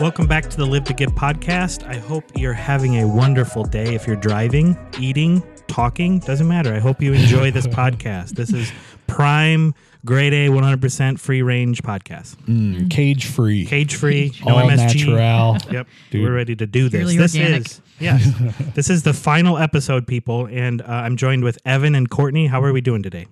[0.00, 1.86] Welcome back to the Live to Give podcast.
[1.86, 3.94] I hope you're having a wonderful day.
[3.94, 6.72] If you're driving, eating, talking, doesn't matter.
[6.74, 8.30] I hope you enjoy this podcast.
[8.30, 8.72] This is
[9.06, 9.74] prime,
[10.06, 12.36] grade A, 100% free range podcast.
[12.46, 13.66] Mm, cage free.
[13.66, 15.06] Cage free, no All MSG.
[15.06, 15.56] natural.
[15.72, 16.22] Yep, Dude.
[16.24, 17.00] we're ready to do this.
[17.00, 17.66] Purely this organic.
[17.66, 18.32] is yes,
[18.74, 22.46] this is the final episode, people, and uh, I'm joined with Evan and Courtney.
[22.46, 23.26] How are we doing today?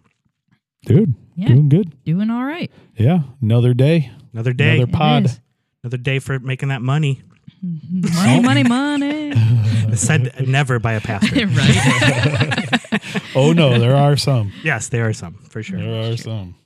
[0.84, 1.48] Dude, Yeah.
[1.48, 2.04] doing good.
[2.04, 2.70] Doing all right.
[2.94, 5.30] Yeah, another day, Another day, another pod.
[5.80, 5.84] Is.
[5.84, 7.22] another day for making that money.
[7.62, 9.32] Money, money, money.
[9.96, 11.46] Said never by a pastor.
[11.46, 12.74] right.
[13.34, 14.52] Oh no, there are some.
[14.64, 15.80] yes, there are some for sure.
[15.80, 16.56] There are some.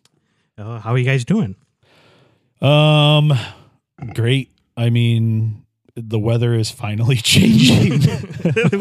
[0.58, 1.54] Oh, how are you guys doing?
[2.60, 3.32] Um,
[4.14, 4.50] great.
[4.76, 7.98] I mean, the weather is finally changing.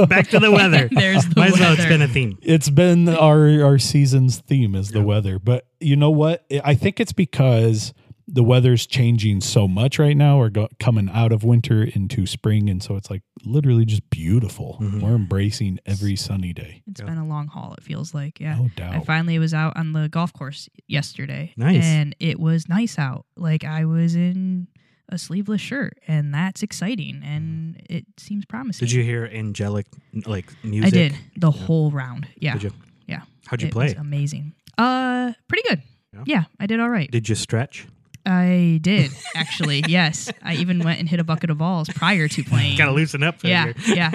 [0.08, 0.90] Back to the weather.
[0.92, 1.82] There's the Might as well weather.
[1.84, 2.38] spin a theme.
[2.42, 5.06] it's been our our season's theme is the Yeah.
[5.06, 6.46] weather, but you know what?
[6.64, 7.94] I think it's because
[8.28, 10.38] the weather's changing so much right now.
[10.40, 14.78] We're go- coming out of winter into spring, and so it's like literally just beautiful.
[14.82, 15.02] Mhm.
[15.02, 16.82] We're embracing every sunny day.
[16.88, 17.08] It's Yeah.
[17.08, 18.40] been a long haul, it feels like.
[18.40, 18.56] Yeah.
[18.56, 21.54] No I finally was out on the golf course yesterday.
[21.58, 21.84] Nice.
[21.84, 23.26] And it was nice out.
[23.36, 24.68] Like I was in
[25.10, 28.86] a sleeveless shirt, and that's exciting and it seems promising.
[28.88, 29.86] Did you hear angelic
[30.26, 30.88] like music?
[30.88, 32.28] I did the whole round.
[32.40, 32.54] Yeah.
[32.54, 32.72] Did you?
[33.08, 33.24] Yeah.
[33.48, 33.86] How'd you it play?
[33.88, 34.54] was amazing.
[34.78, 35.82] Uh pretty good.
[36.14, 36.24] Yeah?
[36.26, 37.10] Yeah, I did all right.
[37.12, 37.88] Did you stretch?
[38.26, 39.84] I did actually.
[39.88, 42.78] yes, I even went and hit a bucket of balls prior to playing.
[42.78, 43.44] Got to loosen up.
[43.44, 43.96] yeah, Here.
[43.96, 44.12] yeah.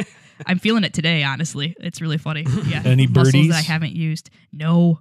[0.46, 1.22] I'm feeling it today.
[1.24, 2.44] Honestly, it's really funny.
[2.66, 3.48] Yeah, Any muscles birdies?
[3.48, 4.30] that I haven't used.
[4.52, 5.00] No,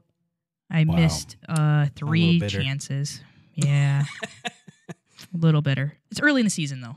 [0.71, 0.95] I Wow.
[0.95, 3.21] missed uh three chances.
[3.53, 4.05] Yeah,
[4.89, 4.93] a
[5.37, 5.93] little bitter.
[6.11, 6.95] It's early in the season though.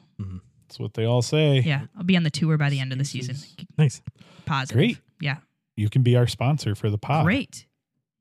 [0.69, 1.61] That's what they all say.
[1.61, 3.37] Yeah, I'll be on the tour by the end of the season.
[3.79, 4.03] Nice.
[4.45, 4.77] Positive.
[4.77, 4.99] Great.
[5.21, 5.37] Yeah,
[5.77, 7.25] You can be our sponsor for the pod.
[7.25, 7.67] great.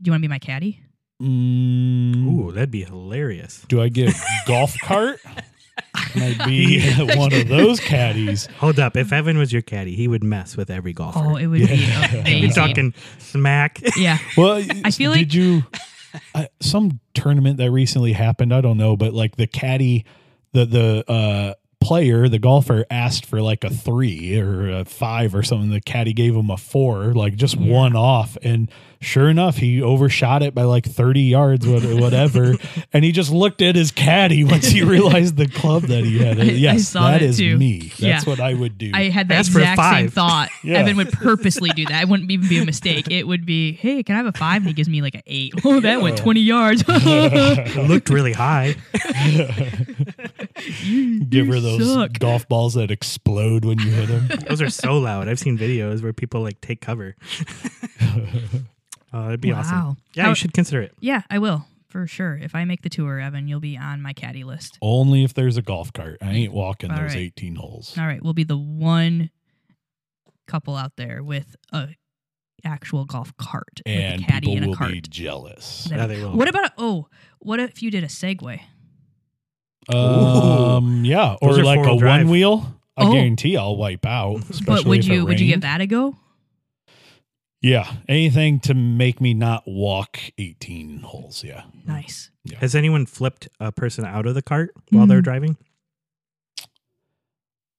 [0.02, 0.82] Do you want to be my caddy?
[1.22, 3.64] Mm, Ooh, that'd be hilarious.
[3.68, 4.14] Do I get
[4.46, 5.20] golf cart?
[6.12, 6.82] Can I be
[7.16, 8.48] one of those caddies?
[8.60, 8.96] Hold up.
[8.96, 11.20] If Evan was your caddy, he would mess with every golfer.
[11.20, 12.16] Oh, it would be Yeah.
[12.16, 12.44] amazing.
[12.44, 13.80] You're talking smack.
[13.96, 15.64] Yeah, Well, I feel like- did you
[16.34, 18.54] uh, some tournament that recently happened?
[18.54, 20.06] I don't know, but like the caddy,
[20.54, 25.44] the the uh, player, the golfer asked for like a three or a five or
[25.44, 25.70] something.
[25.70, 27.72] The caddy gave him a four, like just Yeah.
[27.74, 32.54] one off, and sure enough, he overshot it by like thirty yards, whatever.
[32.94, 36.40] and he just looked at his caddy once he realized the club that he had.
[36.40, 37.58] I- I yes, saw that that is too.
[37.58, 37.80] me.
[37.80, 38.22] That's Yeah.
[38.26, 38.92] what I would do.
[38.94, 40.50] I had the Ask exact same thought.
[40.64, 40.80] Yeah.
[40.80, 42.04] Evan would purposely do that.
[42.04, 43.10] It wouldn't even be a mistake.
[43.12, 44.58] It would be, hey, can I have a five?
[44.62, 45.54] And he gives me like an eight.
[45.66, 46.84] Oh, that went 20 yards.
[46.88, 48.76] It looked really high.
[51.30, 52.14] Give her those suck.
[52.20, 54.28] golf balls that explode when you hit them.
[54.48, 55.28] Those are so loud.
[55.28, 57.16] I've seen videos where people like take cover.
[59.14, 59.98] Oh, that'd be awesome.
[60.14, 60.94] Yeah, How- you should consider it.
[61.00, 62.38] yeah, I will for sure.
[62.38, 64.78] If I make the tour, Evan, you'll be on my caddy list.
[64.82, 66.18] Only if there's a golf cart.
[66.22, 67.22] I ain't walking All those right.
[67.38, 67.98] 18 holes.
[67.98, 69.30] All right, we'll be the one
[70.48, 71.90] couple out there with a
[72.66, 74.92] actual golf cart And with a caddy people and a will cart.
[74.92, 75.88] be jealous.
[75.90, 76.36] Yeah, they will.
[76.36, 77.08] What about oh?
[77.40, 78.62] What if you did a Segway?
[79.90, 82.24] Um, yeah, or like a drive.
[82.26, 82.74] one wheel.
[82.98, 83.12] I Oh.
[83.14, 84.42] guarantee I'll wipe out.
[84.66, 86.16] But would you would you give that a go?
[87.68, 91.44] Yeah, anything to make me not walk 18 holes.
[91.44, 91.64] Yeah.
[91.86, 92.32] Nice.
[92.60, 95.24] Has anyone flipped a person out of the cart while they're Mm.
[95.26, 95.58] driving?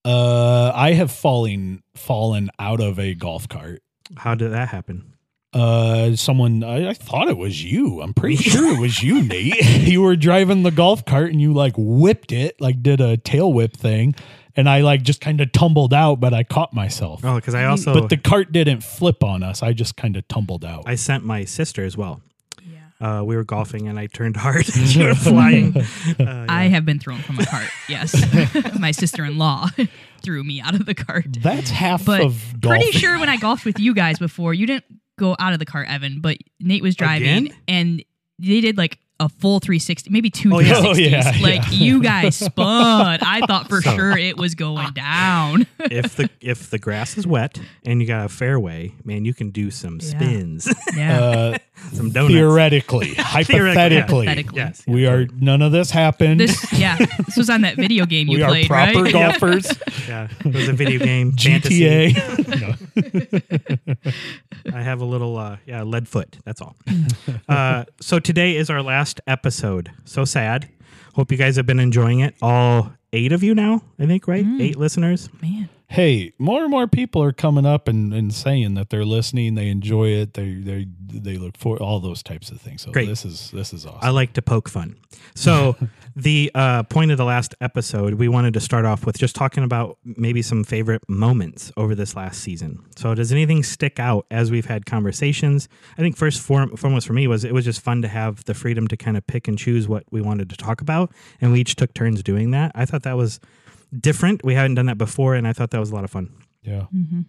[0.05, 3.81] Uh, I have fallen fallen out of a golf cart.
[4.17, 5.13] How did that happen?
[5.51, 8.01] Uh, someone I, I thought it was you.
[8.01, 9.55] I'm pretty sure it was you, Nate.
[9.87, 13.51] you were driving the golf cart and you like whipped it, like did a tail
[13.51, 14.15] whip thing,
[14.59, 17.23] and I like just kind of tumbled out, but I caught myself.
[17.23, 19.63] Oh, because I also but the cart didn't flip on us.
[19.63, 20.83] I just kind of tumbled out.
[20.85, 22.21] I sent my sister as well.
[22.63, 23.19] Yeah.
[23.19, 24.67] Uh, we were golfing and I turned hard.
[24.75, 25.75] and she was flying.
[26.19, 26.45] Uh, yeah.
[26.49, 27.69] I have been thrown from a cart.
[27.87, 28.13] Yes,
[28.77, 29.69] my sister-in-law
[30.21, 31.25] threw me out of the cart.
[31.41, 32.75] That's half But of golf.
[32.75, 34.85] Pretty sure when I golfed with you guys before, you didn't
[35.17, 37.57] go out of the cart, Evan, but Nate was driving Again?
[37.67, 38.03] and
[38.39, 40.75] they did like a full 360, maybe two Oh, yeah.
[40.75, 40.85] 360s.
[40.85, 41.77] Oh, yeah, like yeah.
[41.77, 43.19] you guys spun.
[43.21, 45.67] I thought for So- sure it was going down.
[45.79, 49.49] if the if the grass is wet and you got a fairway, man, you can
[49.49, 51.19] do some spins, Yeah.
[51.19, 51.57] Uh,
[51.93, 52.33] some donuts.
[52.33, 54.57] theoretically, hypothetically, Hypothetically.
[54.57, 56.39] Yes, we yeah, are none of this happened.
[56.39, 59.13] this yeah, this was on that video game you we are played, proper right?
[59.13, 59.67] golfers.
[60.07, 61.31] Yeah, it was a video game.
[61.33, 62.15] GTA.
[64.73, 66.37] I have a little uh, yeah lead foot.
[66.45, 66.75] That's all.
[67.47, 69.91] uh, so today is our last episode.
[70.05, 70.69] So sad.
[71.15, 72.35] Hope you guys have been enjoying it.
[72.41, 74.45] All eight of you now, I think, right?
[74.45, 74.61] Mm.
[74.61, 75.29] Eight listeners.
[75.41, 79.55] Man, hey, more and more people are coming up and, and saying that they're listening,
[79.55, 82.83] they enjoy it, they they they look for all those types of things.
[82.83, 83.07] So Great.
[83.09, 83.99] this is this is awesome.
[84.01, 84.97] I like to poke fun.
[85.33, 85.75] So,
[86.15, 89.63] the uh, point of the last episode, we wanted to start off with just talking
[89.63, 92.83] about maybe some favorite moments over this last season.
[92.95, 95.67] So, does anything stick out as we've had conversations?
[95.97, 98.53] I think first form, foremost for me was it was just fun to have the
[98.53, 101.61] freedom to kind of pick and choose what we wanted to talk about, and we
[101.61, 102.71] each took turns doing that.
[102.75, 103.39] I thought that was
[103.97, 104.43] different.
[104.43, 106.31] We hadn't done that before, and I thought that was a lot of fun.
[106.63, 106.83] yeah.
[106.85, 107.21] hmm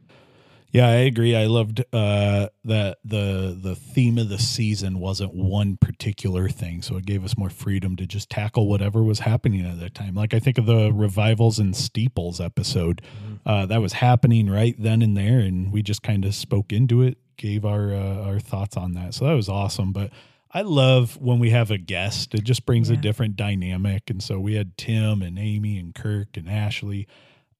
[0.72, 1.34] Yeah, I agree.
[1.34, 6.96] I loved uh, that the the theme of the season wasn't one particular thing, so
[6.96, 10.14] it gave us more freedom to just tackle whatever was happening at that time.
[10.14, 13.02] Like I think of the revivals and steeples episode
[13.44, 17.02] uh, that was happening right then and there, and we just kind of spoke into
[17.02, 19.14] it, gave our uh, our thoughts on that.
[19.14, 19.92] So that was awesome.
[19.92, 20.10] But
[20.52, 24.10] I love when we have a guest; it just brings a different dynamic.
[24.10, 27.06] And so we had Tim and Amy and Kirk and Ashley.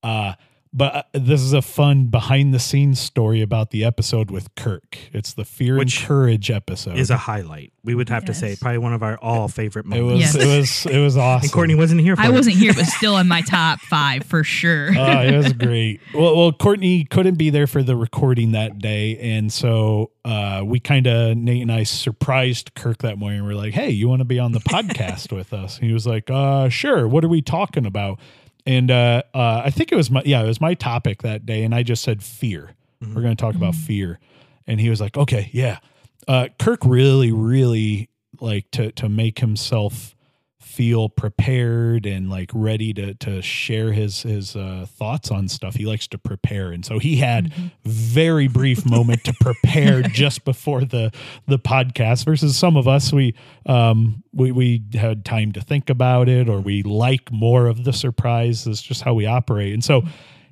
[0.03, 0.35] Uh,
[0.73, 4.99] but uh, this is a fun behind the scenes story about the episode with Kirk.
[5.13, 6.97] It's the fear Which and courage episode.
[6.97, 7.73] Is a highlight.
[7.83, 10.35] We would have to say probably one of our all favorite it moments.
[10.35, 10.45] was Yes.
[10.45, 11.47] it was it was awesome.
[11.47, 12.33] And Courtney wasn't here for I it.
[12.33, 14.91] wasn't here, but still in my top five for sure.
[14.97, 16.01] oh, it was great.
[16.15, 20.79] Well, well, Courtney couldn't be there for the recording that day, and so uh, we
[20.79, 23.45] kind of Nate and I surprised Kirk that morning.
[23.45, 26.07] We're like, "Hey, you want to be on the podcast with us?" And he was
[26.07, 27.09] like, "Uh, sure.
[27.09, 28.21] What are we talking about?"
[28.67, 31.65] And uh, uh, I think it was my yeah, it was my topic that day,
[31.65, 32.75] and I just said fear.
[33.01, 34.21] We're going to talk about fear,
[34.67, 35.79] and he was like, "Okay, yeah."
[36.29, 38.11] Uh, Kirk really, really
[38.41, 40.15] like to to make himself
[40.71, 45.75] feel prepared and like ready to to share his his uh, thoughts on stuff.
[45.75, 47.53] He likes to prepare, and so he had
[47.85, 51.13] very brief moment to prepare just before the
[51.47, 52.25] the podcast.
[52.25, 53.35] Versus some of us, we
[53.67, 57.93] um we we had time to think about it, or we like more of the
[57.93, 58.65] surprise.
[58.65, 60.03] That's just how we operate, and so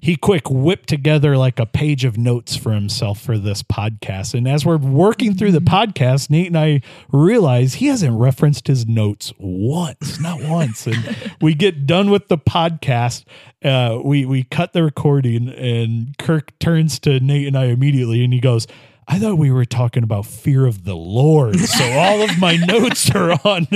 [0.01, 4.35] he quick whipped together like a page of notes for himself for this podcast.
[4.35, 8.87] And as we're working through the podcast, Nate and I realize he hasn't referenced his
[8.87, 10.87] notes once, not once.
[10.87, 13.25] And we get done with the podcast.
[13.65, 18.33] Uh, we we cut the recording, and Kirk turns to Nate and I immediately, and
[18.33, 18.67] he goes.
[19.11, 21.59] I thought we were talking about fear of the Lord.
[21.59, 23.67] So all of my notes are on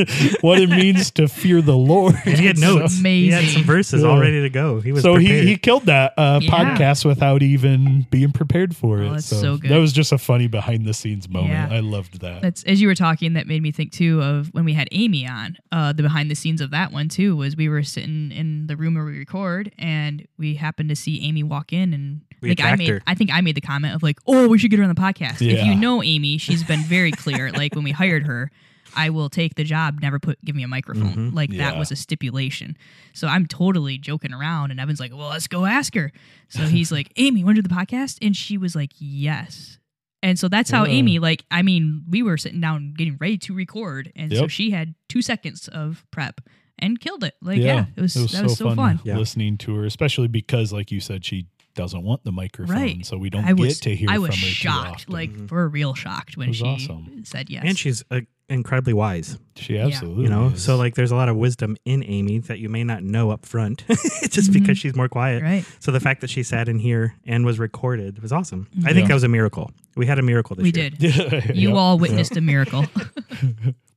[0.42, 2.14] what it means to fear the Lord.
[2.26, 2.98] And he had So- notes.
[2.98, 3.64] He had some Amazing.
[3.64, 4.80] verses all ready to go.
[4.80, 5.46] He was so he, prepared.
[5.46, 6.50] he killed that uh, Yeah.
[6.50, 9.10] podcast without even being prepared for Oh, it.
[9.12, 9.70] that's so good.
[9.70, 11.52] That was just a funny behind the scenes moment.
[11.52, 11.68] Yeah.
[11.70, 12.42] I loved that.
[12.42, 15.26] That's as you were talking, that made me think too of when we had Amy
[15.26, 15.56] on.
[15.72, 18.76] Uh, the behind the scenes of that one too was we were sitting in the
[18.76, 22.60] room where we record, and we happened to see Amy walk in, and We like
[22.60, 23.02] I made, her.
[23.06, 25.00] I think I made the comment of like, "Oh, we should get her on the
[25.00, 27.50] podcast." If you know Amy, she's been very clear.
[27.52, 28.50] like when we hired her,
[28.94, 30.00] I will take the job.
[30.02, 31.30] Never put give me a microphone.
[31.30, 31.34] Mhm.
[31.34, 32.76] Like that was a stipulation.
[33.14, 36.12] So I'm totally joking around, and Evan's like, "Well, let's go ask her."
[36.48, 39.78] So he's like, "Amy, want to do the podcast?" And she was like, "Yes."
[40.24, 40.92] And so that's how Yeah.
[40.92, 44.70] Amy, like, I mean, we were sitting down getting ready to record, and so she
[44.70, 46.40] had two seconds of prep
[46.78, 47.34] and killed it.
[47.42, 49.00] Like, yeah, it was, that was so fun.
[49.02, 49.16] Yeah.
[49.16, 53.06] listening to her, especially because, like you said, she doesn't want the microphone, Right.
[53.06, 55.12] so we don't I was, get to hear I from was her too shocked, often.
[55.12, 55.48] like Mhm.
[55.48, 57.22] for real shocked when she awesome.
[57.24, 57.62] said yes.
[57.66, 59.38] and she's uh, incredibly wise.
[59.56, 60.62] she absolutely, You know, is.
[60.62, 63.46] so like there's a lot of wisdom in Amy that you may not know up
[63.46, 64.52] front, just Mhm.
[64.54, 65.42] because she's more quiet.
[65.42, 65.64] right?
[65.78, 68.68] So the fact that she sat in here and was recorded was awesome.
[68.84, 68.94] I Yeah.
[68.94, 69.70] think that was a miracle.
[69.96, 70.90] We had a miracle this We year.
[70.90, 71.02] did.
[71.56, 71.76] You Yep.
[71.76, 72.86] all witnessed a miracle.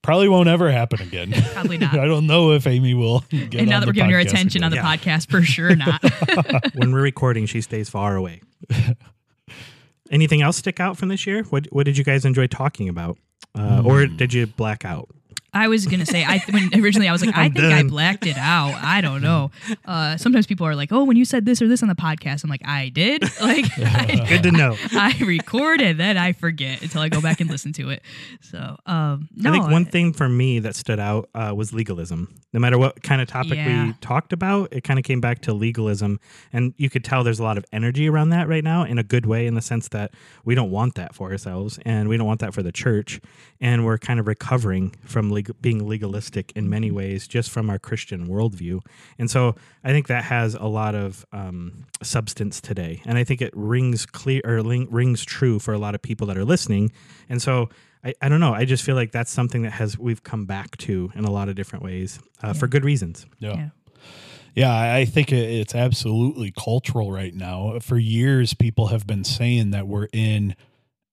[0.06, 1.34] probably won't ever happen again.
[1.54, 1.94] Probably not.
[2.00, 3.22] I don't know if Amy will.
[3.30, 4.78] Get and now on that we're giving her podcast attention on the.
[4.78, 4.96] Yeah.
[4.96, 6.02] podcast, for sure not.
[6.76, 8.42] when we're recording, she stays far away.
[10.12, 11.44] Anything else stick out from this year?
[11.46, 13.18] What What did you guys enjoy talking about,
[13.58, 14.16] uh, or Hmm.
[14.16, 15.10] did you black out?
[15.56, 17.88] I was gonna say I when originally I was like I I'm think I done.
[17.88, 18.74] blacked it out.
[18.84, 19.52] I don't know.
[19.86, 22.44] Uh, sometimes people are like, oh, when you said this or this on the podcast,
[22.44, 23.24] I'm like, I did.
[23.42, 24.76] Like, I, Good to know.
[24.94, 28.02] I record and then I forget until I go back and listen to it.
[28.42, 32.34] So, um, no, I think one thing for me that stood out uh, was legalism.
[32.54, 33.88] No matter what kind of topic Yeah.
[33.88, 36.20] we talked about, it kind of came back to legalism.
[36.54, 39.04] And you could tell there's a lot of energy around that right now in a
[39.04, 40.12] good way, in the sense that
[40.44, 43.22] we don't want that for ourselves and we don't want that for the church.
[43.62, 47.80] And we're kind of recovering from leg- being legalistic in many ways just from our
[47.80, 48.82] Christian worldview.
[49.18, 53.02] And so I think that has a lot of um, substance today.
[53.06, 56.28] And I think it rings clear or ling- rings true for a lot of people
[56.28, 56.92] that are listening.
[57.30, 57.70] And so
[58.04, 58.54] I, I don't know.
[58.54, 61.50] I just feel like that's something that has we've come back to in a lot
[61.50, 63.26] of different ways uh, for good reasons.
[63.40, 63.56] Yeah.
[63.56, 63.70] Yeah.
[64.56, 67.78] Yeah, I I think it's absolutely cultural right now.
[67.82, 70.56] For years, people have been saying that we're in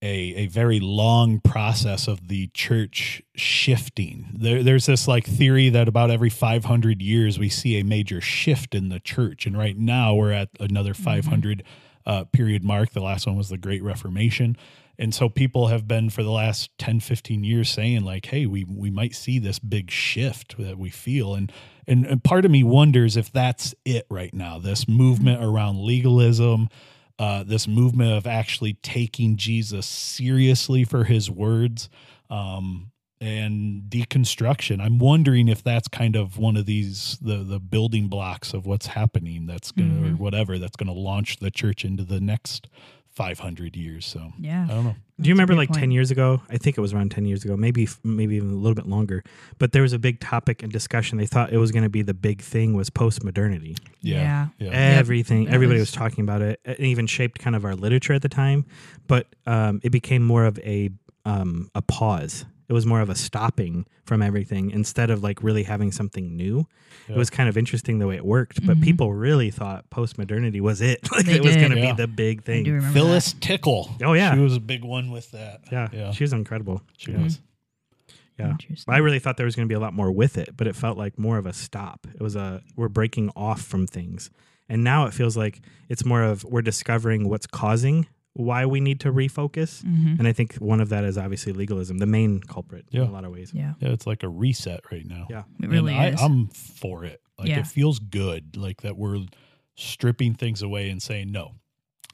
[0.03, 4.31] a a very long process of the church shifting.
[4.35, 8.75] There, there's this like theory that about every 500 years we see a major shift
[8.75, 11.63] in the church, and right now we're at another 500
[12.05, 12.91] uh, period mark.
[12.91, 14.57] The last one was the Great Reformation.
[14.99, 18.65] And so people have been for the last 10, 15 years saying like, hey, we
[18.65, 21.35] we might see this big shift that we feel.
[21.35, 21.51] And
[21.87, 26.69] and, and part of me wonders if that's it right now, this movement around legalism,
[27.23, 31.89] uh, this movement of actually taking Jesus seriously for his words.
[32.29, 34.81] Um, and deconstruction.
[34.81, 38.89] I'm wondering if that's kind of one of these the the building blocks of what's
[38.89, 42.69] happening that's gonna or whatever that's gonna launch the church into the next
[43.15, 44.07] 500 years.
[44.07, 44.65] So Yeah.
[44.69, 44.95] I don't know.
[45.21, 46.41] Do you remember great like 10 years ago?
[46.51, 49.23] I think it was around 10 years ago, maybe maybe even a little bit longer.
[49.59, 51.19] But there was a big topic and discussion.
[51.19, 53.79] They thought it was going to be the big thing was postmodernity.
[54.01, 54.71] Yeah, yeah.
[54.71, 56.61] Everything, that everybody was- was talking about it.
[56.65, 58.65] It even shaped kind of our literature at the time.
[59.07, 60.91] But um, it became more of a
[61.25, 62.45] um, a pause.
[62.69, 66.67] It was more of a stopping from everything instead of like really having something new.
[67.09, 67.17] Yeah.
[67.17, 68.65] It was kind of interesting the way it worked.
[68.67, 68.83] But Mhm.
[68.85, 71.01] people really thought postmodernity was it.
[71.13, 71.93] Like They it was going to Yeah.
[71.93, 72.65] be the big thing.
[72.65, 73.91] do remember Phyllis Tickle.
[74.03, 74.35] Oh, yeah.
[74.35, 75.63] she was a big one with that.
[75.71, 76.83] Yeah, yeah, she was incredible.
[76.97, 77.23] she Yeah.
[77.25, 77.41] was.
[78.39, 78.57] Yeah.
[78.89, 80.75] I really thought there was going to be a lot more with it, but it
[80.75, 82.07] felt like more of a stop.
[82.15, 84.31] It was a we're breaking off from things,
[84.69, 88.99] and now it feels like it's more of we're discovering what's causing why we need
[89.01, 89.83] to refocus.
[89.85, 90.19] Mhm.
[90.19, 93.03] And I think one of that is obviously legalism, the main culprit Yeah.
[93.03, 93.53] in a lot of ways.
[93.55, 93.75] Yeah.
[93.81, 95.27] Yeah, it's like a reset right now.
[95.29, 95.43] Yeah.
[95.63, 96.21] It really and is.
[96.21, 97.21] I, I'm for it.
[97.39, 97.61] Like Yeah.
[97.61, 99.19] it feels good, like that we're
[99.77, 101.57] stripping things away and saying no.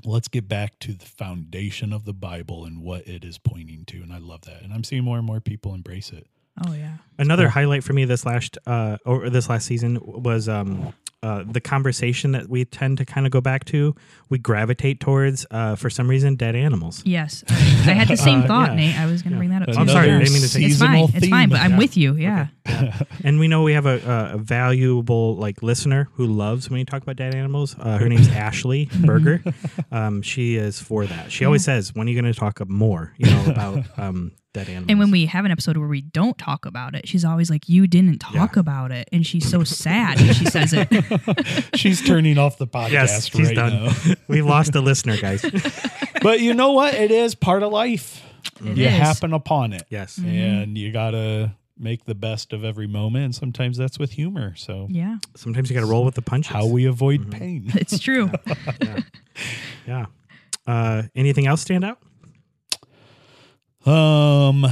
[0.04, 4.00] Let's get back to the foundation of the Bible and what it is pointing to,
[4.02, 4.62] and I love that.
[4.62, 6.26] And I'm seeing more and more people embrace it.
[6.66, 6.96] oh yeah.
[7.18, 7.50] Another cool.
[7.52, 12.30] highlight for me this last uh or this last season was um uh, the conversation
[12.32, 13.94] that we tend to kind of go back to,
[14.28, 17.02] we gravitate towards, uh, for some reason, dead animals.
[17.04, 17.42] Yes.
[17.48, 17.56] I, I
[17.94, 18.74] had the same Uh, thought, yeah.
[18.76, 18.98] Nate.
[19.00, 19.38] I was going to Yeah.
[19.38, 19.80] bring that up too.
[19.80, 21.08] I'm sorry, I Another didn't mean to say- It's fine.
[21.14, 22.14] It's fine, but I'm with you.
[22.14, 22.48] Yeah.
[23.24, 23.98] And we know we have a,
[24.32, 27.74] a, a valuable like listener who loves when you talk about dead animals.
[27.78, 29.42] Uh, her name's Ashley Berger.
[29.90, 31.32] Um, she is for that.
[31.32, 34.68] She always says, "When are you going to talk more, you know, about um, dead
[34.68, 37.50] animals?" And when we have an episode where we don't talk about it, she's always
[37.50, 40.88] like, "You didn't talk about it," and she's so sad when she says it.
[41.76, 43.84] She's turning off the podcast yes, she's right done.
[43.86, 43.92] now.
[44.28, 45.44] we lost a listener, guys.
[46.22, 46.94] but you know what?
[46.94, 48.22] It is part of life.
[48.64, 48.92] It you is.
[48.92, 49.84] happen upon it.
[49.90, 53.24] yes, And you gotta make the best of every moment.
[53.26, 54.54] And sometimes that's with humor.
[54.56, 56.52] So Yeah, sometimes you got to roll with the punches.
[56.52, 57.30] how we avoid Mhm.
[57.30, 57.70] pain.
[57.74, 58.30] it's true.
[59.86, 60.06] yeah.
[60.66, 61.98] Uh, anything else stand out?
[63.88, 64.70] Um, uh,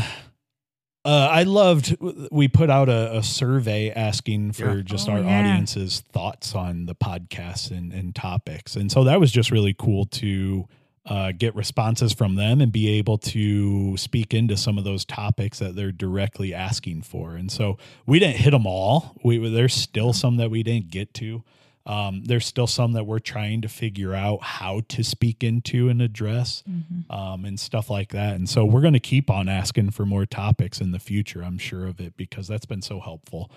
[1.05, 1.97] I loved.
[2.33, 4.83] We put out a, a survey asking for Yeah.
[4.83, 5.39] just Oh, our yeah.
[5.41, 10.05] audience's thoughts on the podcasts and, and topics, and so that was just really cool
[10.07, 10.67] to
[11.07, 15.61] uh, get responses from them and be able to speak into some of those topics
[15.61, 17.37] that they're directly asking for.
[17.37, 19.17] And so we didn't hit them all.
[19.23, 21.45] We there's still some that we didn't get to.
[21.87, 26.03] Um, there's still some that we're trying to figure out how to speak into and
[26.03, 27.09] address Mhm.
[27.15, 28.35] um, and stuff like that.
[28.35, 31.43] And so we're going to keep on asking for more topics in the future.
[31.45, 33.51] I'm sure of it because that's been so helpful.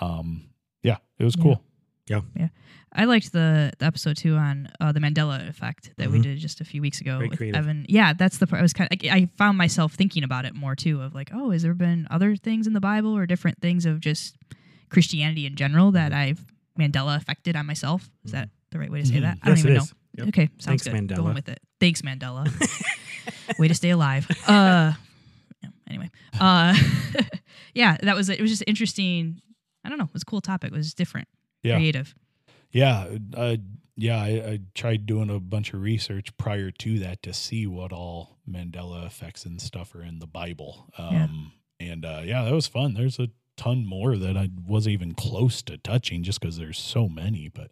[0.00, 0.46] Um,
[0.82, 1.62] yeah, it was cool.
[2.08, 2.22] Yeah.
[2.34, 2.42] yeah.
[2.42, 2.48] yeah.
[2.92, 6.22] I liked the, the episode too on uh, the Mandela effect that we Mhm.
[6.22, 7.58] did just a few weeks ago Very with creative.
[7.60, 7.84] Evan.
[7.88, 8.60] Yeah, that's the part.
[8.60, 8.98] I was kind of.
[9.10, 11.02] I found myself thinking about it more too.
[11.02, 14.00] Of like, oh, has there been other things in the Bible or different things of
[14.00, 14.36] just
[14.88, 16.44] Christianity in general that I've
[16.78, 18.08] Mandela affected on myself?
[18.24, 19.22] Is that the right way to say Mhm.
[19.22, 19.38] that?
[19.42, 19.84] I don't Yes, even know.
[20.18, 20.28] Yep.
[20.28, 20.94] Okay, sounds Thanks, good.
[20.94, 21.16] Mandela.
[21.16, 21.60] Going with it.
[21.80, 22.46] Thanks, Mandela.
[23.58, 24.26] Way to stay alive.
[24.48, 24.92] Uh,
[25.62, 26.74] yeah, anyway, uh,
[27.74, 28.40] yeah, that was it.
[28.40, 29.40] Was just interesting.
[29.84, 30.04] I don't know.
[30.04, 30.72] It was a cool topic.
[30.72, 31.28] It was different,
[31.62, 31.76] Yeah.
[31.76, 32.14] creative.
[32.72, 33.16] Yeah.
[33.34, 33.56] Uh,
[33.96, 34.18] yeah.
[34.20, 38.38] I, I tried doing a bunch of research prior to that to see what all
[38.48, 40.90] Mandela effects and stuff are in the Bible.
[40.98, 42.94] Um, And uh, yeah, that was fun.
[42.94, 47.08] There's a ton more that I wasn't even close to touching just because there's so
[47.08, 47.48] many.
[47.48, 47.70] But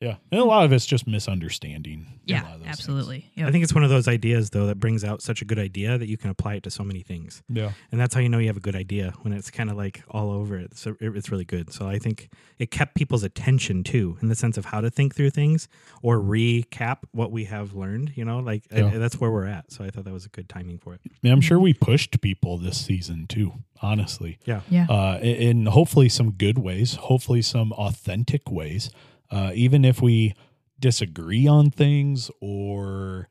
[0.00, 2.06] yeah, and a lot of it's just misunderstanding.
[2.08, 3.30] a Yeah, lot of those absolutely.
[3.34, 3.48] Yeah.
[3.48, 5.98] I think it's one of those ideas though that brings out such a good idea
[5.98, 7.10] that you can apply it to so many things.
[7.10, 7.42] things.
[7.48, 7.72] Yeah.
[7.90, 10.04] and that's how you know you have a good idea when it's kind of like
[10.08, 10.76] all over it.
[10.76, 11.72] So it's really good.
[11.72, 15.16] So I think it kept people's attention too, in the sense of how to think
[15.16, 15.66] through things
[16.02, 18.12] or recap what we have learned.
[18.14, 19.72] You know, like I- that's where we're at.
[19.72, 21.00] So I thought that was a good timing for it.
[21.20, 24.38] Yeah, I'm sure we pushed people this season too, honestly.
[24.44, 24.86] Yeah, yeah.
[24.88, 28.90] Uh, in in hopefully some good ways, hopefully some authentic ways.
[29.30, 30.34] Uh, even if we
[30.78, 33.28] disagree on things or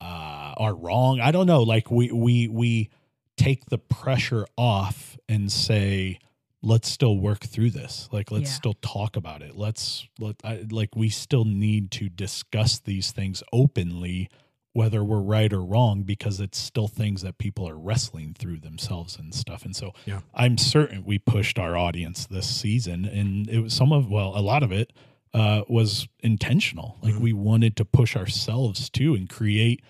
[0.00, 1.62] uh, are wrong, I don't know.
[1.62, 2.90] Like we we we
[3.36, 6.18] take the pressure off and say,
[6.62, 8.08] let's still work through this.
[8.12, 8.54] Like let's Yeah.
[8.56, 9.56] still talk about it.
[9.56, 14.28] Let's let I, like we still need to discuss these things openly
[14.72, 19.16] whether we're right or wrong because it's still things that people are wrestling through themselves
[19.18, 19.64] and stuff.
[19.64, 20.20] And so Yeah.
[20.34, 24.42] I'm certain we pushed our audience this season and it was some of well, a
[24.42, 24.92] lot of it
[25.34, 26.96] uh, was intentional.
[27.02, 27.20] Like Mhm.
[27.20, 29.82] we wanted to push ourselves too and create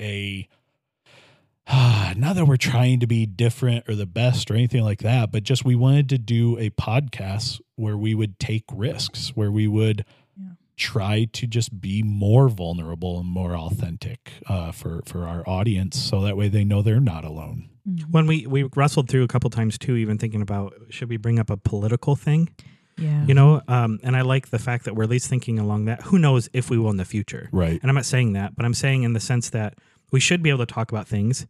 [0.00, 0.46] a
[1.66, 5.30] Uh, not that we're trying to be different or the best or anything like that,
[5.30, 9.66] but just we wanted to do a podcast where we would take risks, where we
[9.68, 10.04] would
[10.36, 10.52] Yeah.
[10.76, 16.20] try to just be more vulnerable and more authentic uh, for for our audience, so
[16.22, 17.68] that way they know they're not alone.
[18.10, 21.38] When we we wrestled through a couple times too, even thinking about should we bring
[21.38, 22.48] up a political thing,
[22.98, 23.24] Yeah.
[23.26, 23.62] you know?
[23.68, 26.02] Um, and I like the fact that we're at least thinking along that.
[26.02, 27.48] Who knows if we will in the future?
[27.52, 27.80] Right.
[27.80, 29.74] And I'm not saying that, but I'm saying in the sense that
[30.10, 31.46] we should be able to talk about things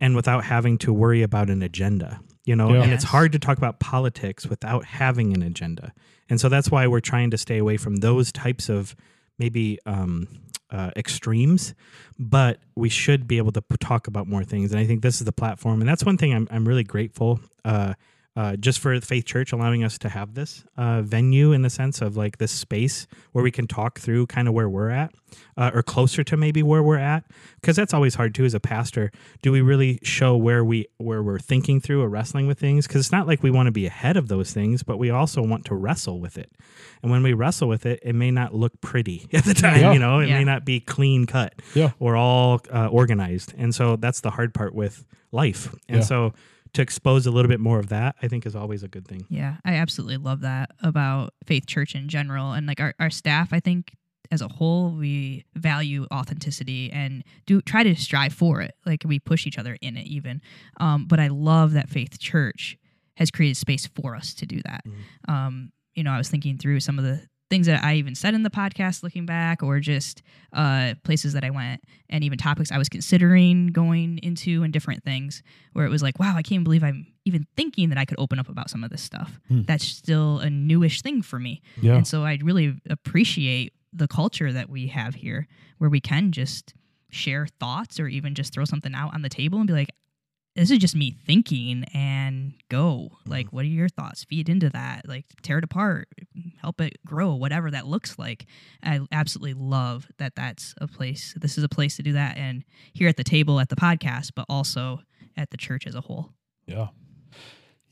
[0.00, 2.72] and without having to worry about an agenda, you know?
[2.72, 2.82] Yeah.
[2.82, 5.92] And it's hard to talk about politics without having an agenda.
[6.28, 8.96] And so that's why we're trying to stay away from those types of
[9.38, 10.28] maybe um,
[10.70, 11.74] uh, extremes,
[12.18, 14.72] but we should be able to p- talk about more things.
[14.72, 15.80] And I think this is the platform.
[15.80, 17.40] And that's one thing I'm, I'm really grateful.
[17.64, 17.94] Uh,
[18.36, 22.00] uh, just for Faith Church allowing us to have this uh, venue in the sense
[22.02, 25.12] of like this space where we can talk through kind of where we're at
[25.56, 27.24] uh, or closer to maybe where we're at
[27.60, 29.12] because that's always hard too as a pastor
[29.42, 33.00] do we really show where we where we're thinking through or wrestling with things because
[33.00, 35.64] it's not like we want to be ahead of those things but we also want
[35.64, 36.50] to wrestle with it
[37.02, 39.92] and when we wrestle with it it may not look pretty at the time Yeah.
[39.92, 40.38] you know it Yeah.
[40.38, 41.92] may not be clean cut Yeah.
[42.00, 46.04] or all uh, organized and so that's the hard part with life and Yeah.
[46.04, 46.34] so
[46.74, 49.24] to expose a little bit more of that i think is always a good thing
[49.30, 52.52] Yeah, I absolutely love that about Faith Church in general.
[52.52, 53.94] And like our, our staff, I think
[54.30, 58.74] as a whole, we value authenticity and do try to strive for it.
[58.86, 60.40] Like we push each other in it even.
[60.80, 62.76] Um, but I love that Faith Church
[63.16, 64.82] has created space for us to do that.
[64.86, 65.32] Mhm.
[65.32, 67.20] Um, you know, I was thinking through some of the
[67.54, 71.44] things that I even said in the podcast looking back, or just uh, places that
[71.44, 75.40] I went and even topics I was considering going into and different things
[75.72, 78.40] where it was like, wow, I can't believe I'm even thinking that I could open
[78.40, 79.38] up about some of this stuff.
[79.46, 79.62] Hmm.
[79.62, 81.62] That's still a newish thing for me.
[81.80, 81.94] Yeah.
[81.94, 85.46] And so I really appreciate the culture that we have here
[85.78, 86.74] where we can just
[87.10, 89.90] share thoughts or even just throw something out on the table and be like,
[90.54, 93.10] this is just me thinking and go.
[93.26, 94.24] Like, what are your thoughts?
[94.24, 95.08] Feed into that.
[95.08, 96.08] Like, tear it apart,
[96.60, 98.46] help it grow, whatever that looks like.
[98.82, 101.34] I absolutely love that that's a place.
[101.36, 102.36] This is a place to do that.
[102.36, 105.00] And here at the table at the podcast, but also
[105.36, 106.30] at the church as a whole.
[106.66, 106.88] Yeah.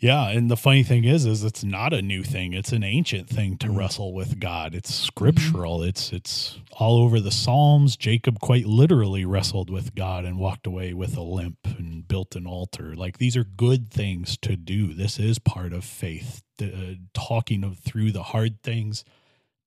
[0.02, 2.54] Yeah, and the funny thing is is it's not a new thing.
[2.54, 3.76] It's an ancient thing to Mhm.
[3.76, 4.74] wrestle with God.
[4.74, 5.80] It's scriptural.
[5.84, 7.96] It's it's all over the Psalms.
[7.96, 12.48] Jacob quite literally wrestled with God and walked away with a limp and built an
[12.48, 12.96] altar.
[12.96, 14.92] Like these are good things to do.
[14.92, 16.42] This is part of faith.
[16.60, 19.04] Uh, talking of through the hard things,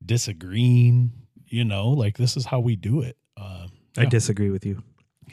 [0.05, 1.11] disagreeing,
[1.47, 3.15] you know, like this is how we do it.
[3.37, 3.67] Uh,
[3.97, 4.83] i disagree with you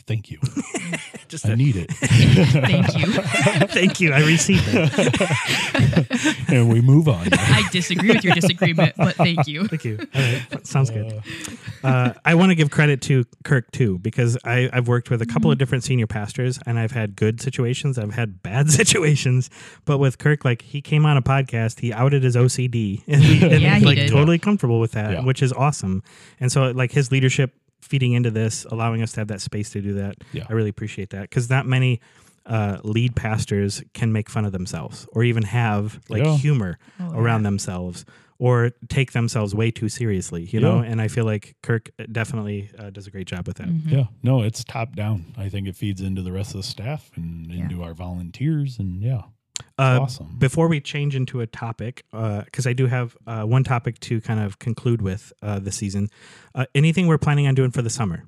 [0.06, 0.38] Thank you.
[1.28, 1.90] just I a- need it.
[1.92, 3.12] Thank you.
[3.68, 7.28] thank you i received it and we move on.
[7.32, 9.66] I disagree with your disagreement, but thank you.
[9.66, 9.98] Thank you.
[10.14, 10.66] All right.
[10.66, 11.12] Sounds good.
[11.12, 15.20] Uh, Uh, I want to give credit to Kirk too, because I, I've worked with
[15.22, 17.98] a couple of different senior pastors and I've had good situations.
[17.98, 19.50] I've had bad situations.
[19.84, 23.42] But with Kirk, like he came on a podcast, he outed his OCD and, we,
[23.42, 24.10] and Yeah, he like did.
[24.10, 25.24] totally comfortable with that, Yeah.
[25.24, 26.02] which is awesome.
[26.40, 27.52] And so like his leadership
[27.82, 30.16] feeding into this, allowing us to have that space to do that.
[30.32, 30.46] Yeah.
[30.48, 32.00] I really appreciate that because not many
[32.46, 36.36] uh, lead pastors can make fun of themselves or even have like Yeah.
[36.36, 37.50] humor Oh, around yeah.
[37.50, 38.04] themselves
[38.38, 40.78] or take themselves way too seriously, you know?
[40.80, 43.68] And I feel like Kirk definitely uh, does a great job with that.
[43.68, 43.88] Mhm.
[43.92, 45.26] Yeah, no, it's top down.
[45.36, 47.62] I think it feeds into the rest of the staff and Yeah.
[47.64, 49.41] into our volunteers, and yeah, it's
[49.78, 50.34] Uh, awesome.
[50.38, 54.40] Before we change into a topic, because I do have uh, one topic to kind
[54.40, 56.08] of conclude with uh, this season,
[56.54, 58.24] uh, anything we're planning on doing for the summer?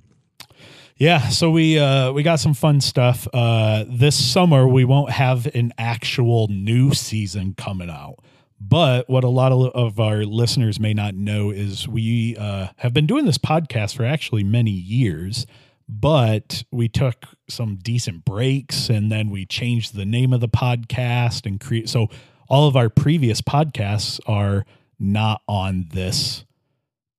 [0.96, 3.26] Yeah, so we uh, we got some fun stuff.
[3.32, 8.20] Uh, this summer we won't have an actual new season coming out,
[8.60, 12.94] but what a lot of, of our listeners may not know is we uh, have
[12.94, 15.46] been doing this podcast for actually many years.
[15.88, 21.46] But we took some decent breaks, and then we changed the name of the podcast
[21.46, 21.88] and create.
[21.88, 22.08] So
[22.48, 24.64] all of our previous podcasts are
[24.98, 26.44] not on this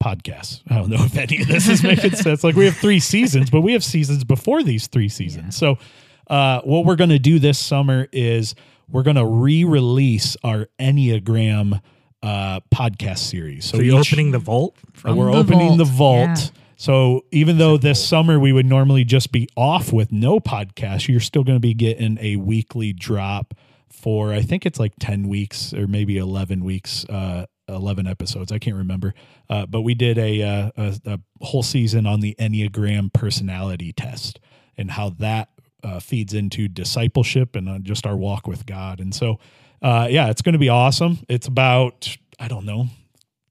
[0.04, 0.62] podcast.
[0.69, 2.43] I don't know if any of this is making sense.
[2.43, 5.56] Like we have three seasons, but we have seasons before these three seasons.
[5.56, 5.78] So
[6.28, 8.56] uh, what we're going to do this summer is
[8.89, 11.82] we're going to re-release our Enneagram
[12.21, 13.65] uh, podcast series.
[13.65, 14.75] So, you're opening the vault?
[14.93, 16.38] From we're the opening the vault.
[16.38, 16.51] vault.
[16.78, 21.20] So even though this summer we would normally just be off with no podcast, you're
[21.20, 23.54] still going to be getting a weekly drop
[23.90, 28.52] for I think it's like 10 weeks or maybe 11 weeks uh eleven episodes.
[28.52, 29.16] I can't remember,
[29.50, 34.40] uh, but we did a, uh, a a whole season on the Enneagram personality test
[34.78, 35.50] and how that
[35.82, 39.00] uh, feeds into discipleship and uh, just our walk with God.
[39.00, 39.40] And so,
[39.82, 41.18] uh, yeah, it's going to be awesome.
[41.28, 42.86] It's about I don't know,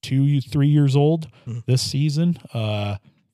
[0.00, 1.64] two three years old Mhm.
[1.66, 2.38] this season.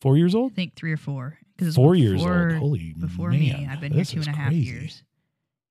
[0.01, 0.53] Four years old.
[0.53, 1.39] I think three or four.
[1.57, 2.53] Because it's Four years old.
[2.55, 3.69] Holy before man, me.
[3.71, 4.71] I've been here this two is and a half crazy.
[4.71, 5.03] years.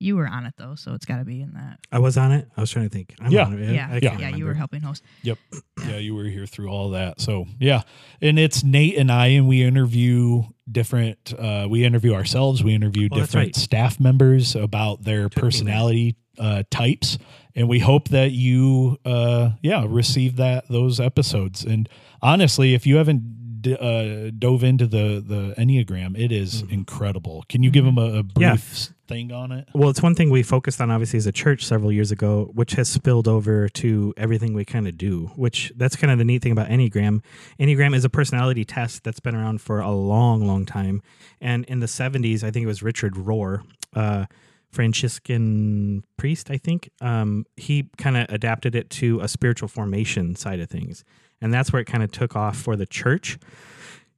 [0.01, 1.79] You were on it though, so it's got to be in that.
[1.91, 2.47] I was on it.
[2.55, 3.15] I was trying to think.
[3.19, 3.45] I'm Yeah.
[3.45, 3.73] on it.
[3.73, 5.03] Yeah, I yeah, can't you were helping host.
[5.23, 5.37] Yep.
[5.85, 7.19] Yeah, you were here through all that.
[7.19, 7.81] So yeah,
[8.21, 11.33] and it's Nate and I, and we interview different.
[11.37, 12.63] Uh, we interview ourselves.
[12.63, 13.55] We interview Oh, different right.
[13.57, 17.17] staff members about their Took personality uh, types,
[17.53, 21.65] and we hope that you, uh, yeah, receive that those episodes.
[21.65, 21.89] And
[22.21, 23.21] honestly, if you haven't
[23.61, 26.71] d- uh, dove into the the enneagram, it is Mhm.
[26.71, 27.43] incredible.
[27.49, 28.93] Can you give them a, a brief Yeah.
[29.07, 29.67] thing on it?
[29.73, 32.73] Well, it's one thing we focused on, obviously, as a church several years ago, which
[32.73, 35.31] has spilled over to everything we kind of do.
[35.35, 37.21] Which that's kind of the neat thing about Enneagram.
[37.59, 41.01] Enneagram is a personality test that's been around for a long, long time.
[41.41, 43.61] And in the '70s, I think it was Richard Rohr,
[43.95, 44.25] uh,
[44.71, 46.89] Franciscan priest, I think.
[47.01, 51.03] Um, he kind of adapted it to a spiritual formation side of things,
[51.41, 53.37] and that's where it kind of took off for the church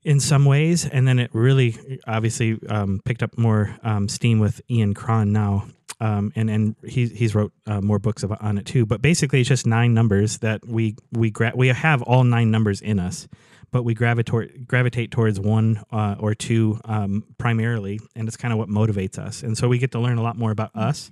[0.03, 4.61] in some ways, and then it really obviously um, picked up more um, steam with
[4.69, 5.67] Ian Cron now,
[5.99, 8.85] um, and and he he's wrote uh, more books about, on it too.
[8.85, 12.81] But basically, it's just nine numbers that we we gra- we have all nine numbers
[12.81, 13.27] in us,
[13.71, 18.59] but we gravitate gravitate towards one uh, or two um, primarily, and it's kind of
[18.59, 19.43] what motivates us.
[19.43, 21.09] And so we get to learn a lot more about us.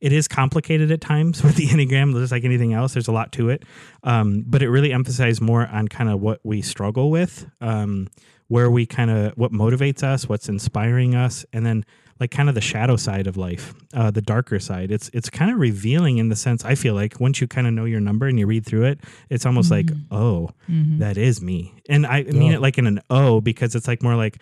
[0.00, 2.92] It is complicated at times with the Enneagram, just like anything else.
[2.92, 3.64] There's a lot to it,
[4.02, 8.08] um, but it really emphasized more on kind of what we struggle with, um,
[8.48, 11.84] where we kind of what motivates us, what's inspiring us, and then
[12.20, 14.90] like kind of the shadow side of life, uh, the darker side.
[14.92, 17.72] It's it's kind of revealing in the sense I feel like once you kind of
[17.72, 19.00] know your number and you read through it,
[19.30, 20.98] it's almost like oh, Mhm.
[21.00, 22.54] that is me, and I mean Yeah.
[22.56, 24.38] it like in an O because it's like more like.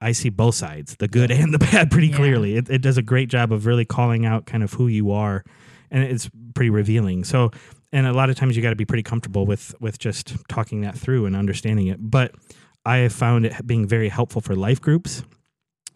[0.00, 2.16] I see both sides, the good and the bad, pretty Yeah.
[2.16, 2.56] clearly.
[2.56, 5.44] It, it does a great job of really calling out kind of who you are,
[5.90, 7.24] and it's pretty revealing.
[7.24, 7.52] So,
[7.90, 10.82] and a lot of times you got to be pretty comfortable with with just talking
[10.82, 11.98] that through and understanding it.
[12.00, 12.34] But
[12.84, 15.22] I have found it being very helpful for life groups,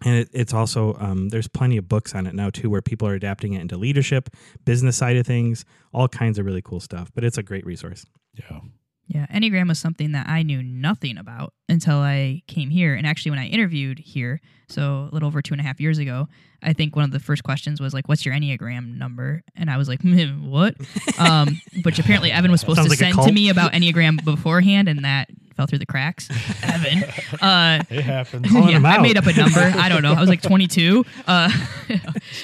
[0.05, 3.09] and it, it's also um, there's plenty of books on it now too, where people
[3.09, 4.31] are adapting it into leadership,
[4.65, 7.11] business side of things, all kinds of really cool stuff.
[7.15, 8.07] But it's a great resource.
[8.35, 8.61] Yeah.
[9.09, 12.95] Yeah, Enneagram was something that I knew nothing about until I came here.
[12.95, 15.97] And actually, when I interviewed here, so a little over two and a half years
[15.97, 16.29] ago,
[16.63, 19.79] I think one of the first questions was like, "What's your Enneagram number?" And I
[19.79, 20.75] was like, "Hmm, "What?"
[21.19, 24.89] um, which apparently Evan was supposed Sounds to like send to me about Enneagram beforehand,
[24.89, 26.29] and that fell through the cracks.
[26.63, 27.03] Evan,
[27.43, 28.47] uh, It happens.
[28.69, 29.59] Yeah, I made up a number.
[29.61, 30.13] I don't know.
[30.13, 31.05] I was like 22.
[31.27, 31.51] Uh,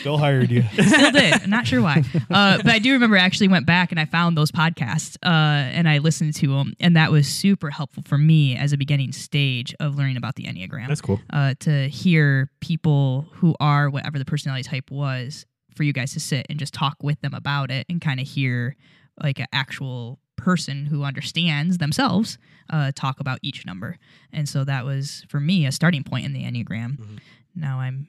[0.00, 0.64] Still hired you.
[0.72, 1.32] Still did.
[1.34, 2.02] I'm not sure why.
[2.28, 5.28] Uh, but I do remember I actually went back and I found those podcasts uh,
[5.28, 6.74] and I listened to them.
[6.80, 10.44] And that was super helpful for me as a beginning stage of learning about the
[10.44, 10.88] Enneagram.
[10.88, 11.20] That's cool.
[11.32, 15.46] uh, to hear people who are whatever the personality type was
[15.76, 18.26] for you guys to sit and just talk with them about it and kind of
[18.26, 18.74] hear
[19.22, 22.36] like an actual person who understands themselves
[22.70, 23.96] uh, talk about each number.
[24.32, 26.98] And so that was for me a starting point in the Enneagram.
[26.98, 27.18] Mhm.
[27.56, 28.08] Now I'm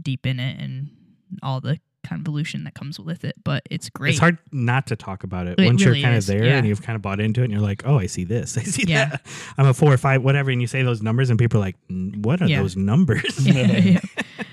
[0.00, 0.88] deep in it and
[1.42, 4.10] all the convolution that comes with it, but it's great.
[4.10, 6.46] It's hard not to talk about it, It once really you're kind is, of there
[6.46, 6.56] yeah.
[6.56, 8.62] and you've kind of bought into it, and you're like, "Oh, I see this, I
[8.62, 9.06] see Yeah.
[9.10, 9.26] that."
[9.58, 11.76] I'm a four or five, whatever, and you say those numbers, and people are like,
[11.90, 12.62] "Mm, "What are Yeah.
[12.62, 13.24] those numbers?"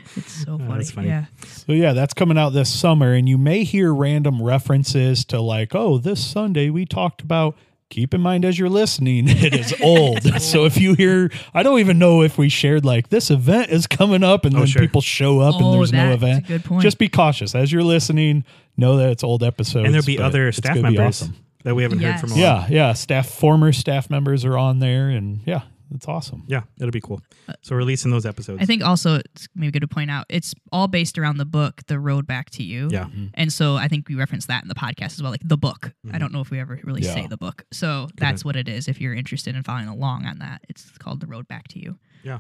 [0.48, 0.54] Yeah.
[0.54, 0.74] It's so Oh, funny.
[0.80, 1.08] that's funny.
[1.08, 1.26] Yeah.
[1.46, 5.74] So yeah, that's coming out this summer, and you may hear random references to like,
[5.76, 7.56] oh, this Sunday we talked about.
[7.92, 10.24] Keep in mind as you're listening, it is old.
[10.42, 13.86] so if you hear, I don't even know if we shared like this event is
[13.86, 14.82] coming up, and Oh, then sure.
[14.82, 16.48] people show up and Oh, there's no event.
[16.48, 16.82] good point.
[16.82, 18.44] Just be cautious as you're listening.
[18.76, 21.36] Know that it's old episodes, and there'll be other staff members awesome.
[21.64, 22.22] that we haven't Yes.
[22.22, 22.32] heard from.
[22.32, 22.42] A while.
[22.42, 22.94] Yeah, yeah.
[22.94, 25.62] Staff, former staff members are on there, and yeah,
[25.94, 26.44] it's awesome.
[26.48, 27.22] yeah, it'll be cool.
[27.62, 28.62] So releasing those episodes.
[28.62, 31.82] I think also it's maybe good to point out it's all based around the book,
[31.88, 32.90] The Road Back to You.
[32.92, 33.08] Yeah.
[33.34, 35.92] And so I think we reference that in the podcast as well, like the book.
[36.12, 36.20] I Mhm.
[36.20, 37.14] don't know if we ever really Yeah.
[37.14, 37.66] say the book.
[37.72, 38.88] So that's what it is.
[38.88, 42.00] If you're interested in following along on that, it's called The Road Back to You.
[42.24, 42.40] Yeah.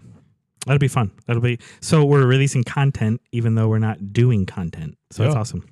[0.65, 1.11] That'll be fun.
[1.27, 4.97] That'll be so we're releasing content even though we're not doing content.
[5.11, 5.63] So that's awesome.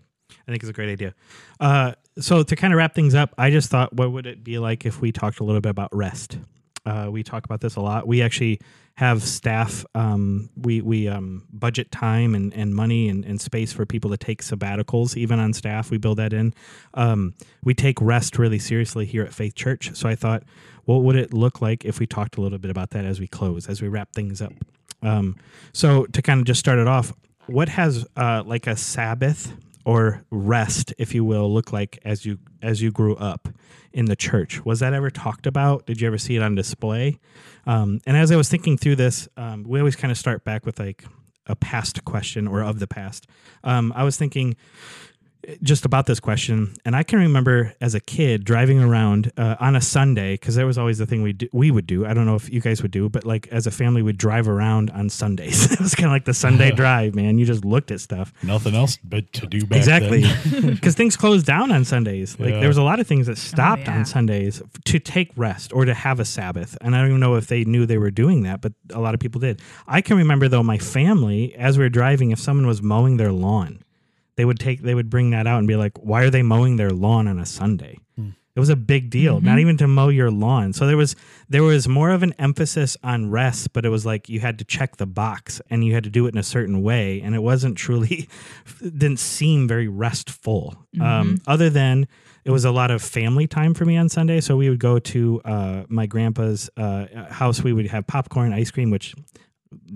[0.48, 1.16] I think it's a great idea.
[1.60, 4.60] Uh, so to kind of wrap things up, I just thought, what would it be
[4.60, 6.38] like if we talked a little bit about rest?
[6.86, 8.08] Uh, we talk about this a lot.
[8.08, 8.60] We actually
[8.96, 9.86] have staff.
[9.96, 14.18] Um, we we um, budget time and, and money and, and space for people to
[14.18, 15.90] take sabbaticals, even on staff.
[15.90, 16.54] We build that in.
[16.94, 19.96] Um, we take rest really seriously here at Faith Church.
[19.96, 20.44] So I thought,
[20.86, 23.28] what would it look like if we talked a little bit about that as we
[23.28, 24.54] close, as we wrap things up?
[25.02, 25.38] Um,
[25.74, 27.14] so to kind of just start it off,
[27.48, 29.54] what has uh, like a Sabbath
[29.86, 33.50] or rest, if you will, look like as you as you grew up
[33.92, 34.66] in the church?
[34.66, 35.86] Was that ever talked about?
[35.86, 37.20] Did you ever see it on display?
[37.66, 40.66] Um, and as I was thinking through this, um, we always kind of start back
[40.66, 41.06] with like
[41.48, 43.28] a past question or of the past.
[43.64, 44.56] Um, I was thinking
[45.62, 49.76] just about this question, and I can remember as a kid driving around uh, on
[49.76, 52.06] a Sunday because that was always the thing we do, we would do.
[52.06, 54.48] I don't know if you guys would do, but like as a family, we'd drive
[54.48, 55.72] around on Sundays.
[55.72, 57.38] it was kind of like the Sunday drive, man.
[57.38, 58.34] You just looked at stuff.
[58.42, 60.24] Nothing else but to do back Exactly,
[60.72, 62.40] because things closed down on Sundays.
[62.40, 62.60] Like Yeah.
[62.60, 63.98] there was a lot of things that stopped yeah.
[63.98, 66.78] on Sundays to take rest or to have a Sabbath.
[66.82, 69.14] And I don't even know if they knew they were doing that, but a lot
[69.14, 69.62] of people did.
[69.88, 73.32] I can remember though my family, as we were driving, if someone was mowing their
[73.32, 73.84] lawn,
[74.36, 76.78] they would take they would bring that out and be like, "Why are they mowing
[76.78, 78.00] their lawn on a Sunday?"
[78.56, 80.74] It was a big deal, not even to mow your lawn.
[80.74, 81.16] So there was
[81.50, 84.66] there was more of an emphasis on rest, but it was like you had to
[84.66, 87.40] check the box and you had to do it in a certain way, and it
[87.42, 88.30] wasn't truly
[88.82, 90.76] it didn't seem very restful.
[91.02, 92.08] Um, other than
[92.46, 95.00] it was a lot of family time for me on Sunday, so we would go
[95.00, 97.64] to uh, my grandpa's uh, house.
[97.64, 99.16] We would have popcorn, ice cream, which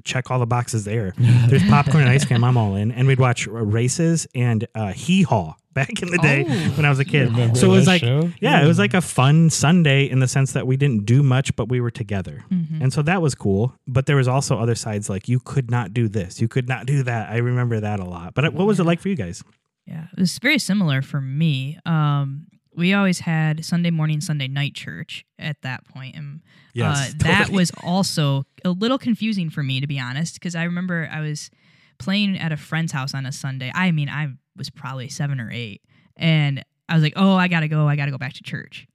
[0.03, 1.13] check all the boxes there.
[1.47, 2.43] There's popcorn and ice cream.
[2.43, 6.43] I'm all in, and we'd watch races and uh, hee haw back in the day
[6.47, 6.53] Oh.
[6.75, 7.55] when I was a kid.
[7.57, 8.31] So it was like, show?
[8.41, 11.55] yeah, it was like a fun Sunday in the sense that we didn't do much,
[11.55, 13.73] but we were together, and so that was cool.
[13.87, 16.85] But there was also other sides like you could not do this, you could not
[16.85, 17.29] do that.
[17.29, 18.33] I remember that a lot.
[18.33, 19.43] But what was it like for you guys?
[19.85, 21.77] Yeah, it was very similar for me.
[21.85, 26.41] Um, we always had Sunday morning, Sunday night church at that point, and
[26.77, 27.57] Yes, uh, that totally.
[27.57, 31.49] was also a little confusing for me to be honest, because I remember I was
[31.97, 33.71] playing at a friend's house on a Sunday.
[33.73, 35.81] I mean, I was probably seven or eight,
[36.15, 37.87] and I was like, "Oh, I gotta go!
[37.87, 38.87] I gotta go back to church."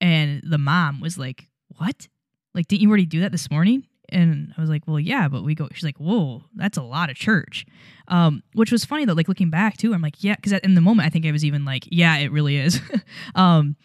[0.00, 2.08] And the mom was like, "What?
[2.54, 5.42] Like, didn't you already do that this morning?" And I was like, "Well, yeah, but
[5.44, 7.66] we go." She's like, "Whoa, that's a lot of church,"
[8.08, 9.12] um, which was funny though.
[9.12, 11.44] Like looking back too, I'm like, "Yeah," because in the moment I think I was
[11.44, 12.80] even like, "Yeah, it really is."
[13.34, 13.76] um,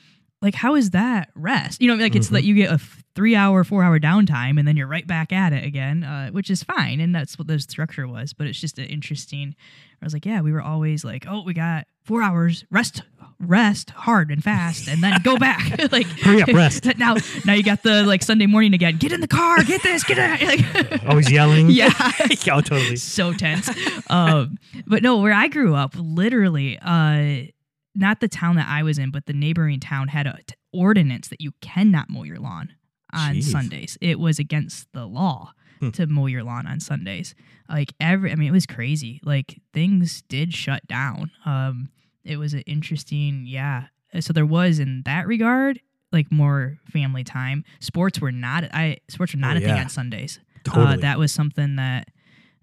[0.44, 1.82] like, how is that rest?
[1.82, 2.32] You know, like it's Mhm.
[2.34, 2.80] that you get a
[3.16, 6.50] three hour, four hour downtime, and then you're right back at it again, uh, which
[6.52, 8.34] is fine, and that's what the structure was.
[8.34, 9.56] But it's just an interesting.
[10.02, 13.02] I was like, "Yeah, we were always like, oh, we got four hours rest."
[13.40, 15.78] Rest hard and fast, and then go back.
[15.92, 16.86] like Hurry up, rest.
[16.98, 18.96] now, now you got the like Sunday morning again.
[18.98, 19.62] Get in the car.
[19.64, 20.04] Get this.
[20.06, 20.92] Get it.
[20.92, 21.70] Like, Always yelling.
[21.70, 21.90] yeah,
[22.30, 22.96] yeah, totally.
[22.96, 23.70] so tense.
[24.10, 27.52] Um, but no, where I grew up, literally, uh,
[27.96, 31.28] not the town that I was in, but the neighboring town had a t- ordinance
[31.28, 32.70] that you cannot mow your lawn
[33.14, 33.44] on Jeez.
[33.44, 33.98] Sundays.
[34.02, 35.90] It was against the law Hmm.
[35.92, 37.34] to mow your lawn on Sundays.
[37.70, 39.20] Like every, I mean, it was crazy.
[39.24, 41.32] Like things did shut down.
[41.46, 41.90] Um,
[42.24, 43.86] it was an interesting, yeah.
[44.20, 45.80] So there was in that regard,
[46.12, 47.64] like more family time.
[47.80, 48.64] Sports were not.
[48.74, 50.40] I sports were not Oh, a thing on Sundays.
[50.64, 50.86] Totally.
[50.94, 52.08] Uh, that was something that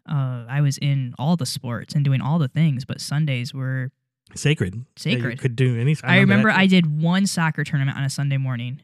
[0.08, 3.90] uh, I was in all the sports and doing all the things, but Sundays were.
[4.34, 4.84] Sacred.
[4.96, 5.32] Sacred.
[5.32, 5.96] you could do any.
[6.02, 8.80] I, remember that I did one soccer tournament on a Sunday morning,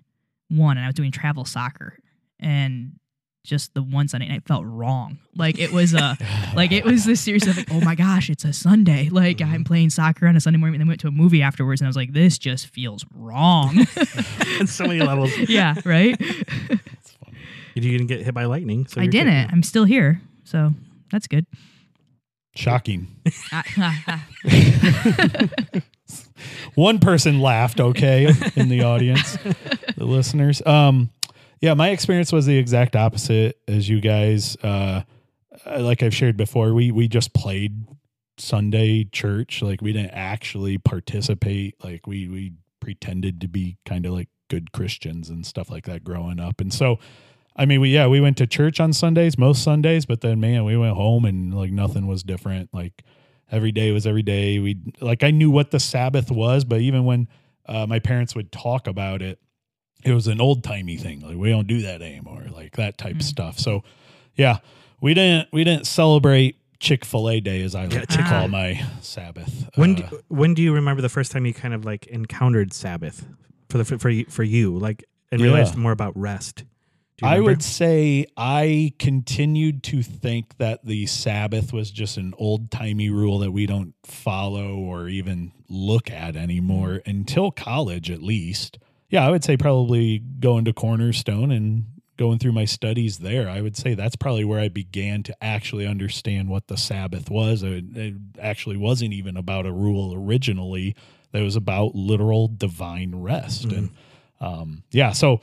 [0.49, 1.99] one, and I was doing travel soccer,
[2.41, 2.99] and
[3.47, 5.19] just the one Sunday night felt wrong.
[5.35, 6.19] Like it was a,
[6.55, 9.09] like it was this series of like, oh my gosh, it's a Sunday.
[9.09, 9.63] Like I'm mm-hmm.
[9.63, 11.89] playing soccer on a Sunday morning, and then went to a movie afterwards, and I
[11.89, 13.87] was like, this just feels wrong.
[14.61, 15.37] on so many levels.
[15.49, 16.19] yeah, right.
[16.19, 17.39] That's funny.
[17.75, 18.87] You didn't get hit by lightning.
[18.87, 19.51] So I didn't.
[19.53, 20.73] I'm still here, so
[21.11, 21.47] that's good.
[22.57, 23.09] Shocking.
[26.75, 29.37] One person laughed, okay, in the audience,
[29.97, 30.63] the listeners.
[30.65, 31.11] Um,
[31.61, 34.57] yeah, my experience was the exact opposite as you guys.
[34.57, 35.03] Uh,
[35.79, 37.87] like I've shared before, we we just played
[38.39, 39.63] Sunday church.
[39.63, 41.83] Like we didn't actually participate.
[41.83, 46.05] Like we we pretended to be kind of like good Christians and stuff like that
[46.05, 46.61] growing up.
[46.61, 46.99] And so,
[47.59, 50.65] I mean, we yeah we went to church on Sundays, most Sundays, but then man,
[50.65, 52.69] we went home and like nothing was different.
[52.73, 53.03] Like
[53.51, 54.59] every day was every day.
[54.59, 57.29] We like I knew what the Sabbath was, but even when
[57.67, 59.39] uh, my parents would talk about it,
[60.05, 61.21] it was an old timey thing.
[61.21, 63.21] Like we don't do that anymore, like that type Mm.
[63.21, 63.59] of stuff.
[63.59, 63.83] So
[64.35, 64.59] yeah,
[65.01, 68.29] we didn't we didn't celebrate Chick Fil A Day as I like Yeah, to Chick-fil-A.
[68.29, 69.71] call my Sabbath.
[69.77, 72.75] When Uh, do, when do you remember the first time you kind of like encountered
[72.75, 73.27] Sabbath
[73.71, 75.47] for the for you, for you like and Yeah.
[75.47, 76.65] realized more about rest?
[77.23, 83.11] I would say I continued to think that the Sabbath was just an old timey
[83.11, 88.79] rule that we don't follow or even look at anymore until college, at least.
[89.09, 93.49] Yeah, I would say probably going to Cornerstone and going through my studies there.
[93.49, 97.63] I would say that's probably where I began to actually understand what the Sabbath was.
[97.63, 100.97] It, it actually wasn't even about a rule originally,
[101.33, 103.67] that was about literal divine rest.
[103.67, 103.91] And
[104.41, 105.41] um, yeah, so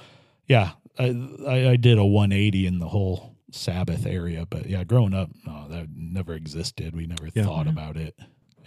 [0.48, 1.16] yeah, I,
[1.48, 5.68] I, I did a 180 in the whole Sabbath area, but yeah, growing up, no,
[5.70, 6.96] that never existed.
[6.96, 7.44] We never Yeah.
[7.44, 7.72] thought Mhm.
[7.72, 8.16] about it.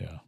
[0.01, 0.19] Yeah.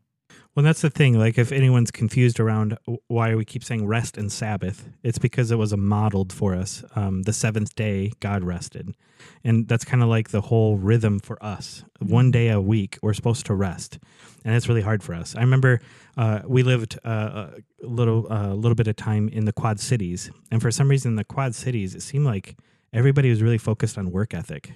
[0.59, 1.17] Well, that's the thing.
[1.17, 5.57] Like, if anyone's confused around why we keep saying rest and Sabbath, it's because it
[5.57, 6.83] was a modeled for us.
[6.97, 8.97] Um, the seventh day, God rested.
[9.45, 11.85] And that's kind of like the whole rhythm for us.
[12.01, 14.01] One day a week, we're supposed to rest.
[14.45, 15.37] And it's really hard for us.
[15.37, 15.81] I remember
[16.17, 20.29] uh, we lived uh, a little, a little bit of time in the Quad Cities.
[20.51, 22.57] And for some reason, the Quad Cities, it seemed like
[22.93, 24.73] everybody was really focused on work ethic.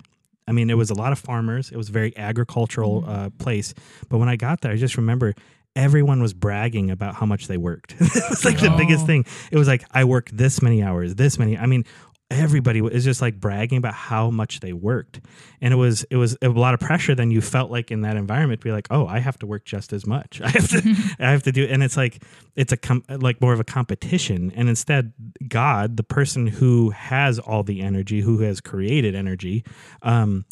[0.47, 1.71] I mean, it was a lot of farmers.
[1.71, 3.75] It was a very agricultural uh, place.
[4.09, 5.35] But when I got there, I just remember
[5.77, 7.93] everyone was bragging about how much they worked.
[7.99, 9.07] it was like the biggest Oh.
[9.07, 9.25] thing.
[9.51, 11.57] It was like I worked this many hours, this many.
[11.57, 11.85] I mean,
[12.31, 15.21] everybody was just like bragging about how much they worked,
[15.61, 17.15] and it was it was a lot of pressure.
[17.15, 19.93] Then you felt like in that environment, be like, oh, I have to work just
[19.93, 20.41] as much.
[20.45, 22.23] I have to, I have to do, and it's like
[22.57, 24.53] it's a com- like more of a competition.
[24.55, 25.13] And instead,
[25.49, 29.65] God, the person who has all the energy, who has created energy,
[30.03, 30.45] um,